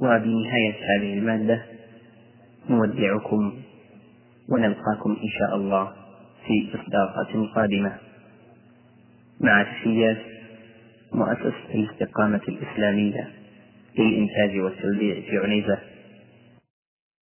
[0.00, 1.62] وبنهاية هذه المادة
[2.70, 3.52] نودعكم
[4.52, 5.92] ونلقاكم إن شاء الله.
[6.48, 7.96] في إصدارات قادمة
[9.40, 10.16] مع تحيات
[11.12, 13.28] مؤسسة الاستقامة الإسلامية
[13.98, 15.78] للإنتاج والتوزيع في عنيزة.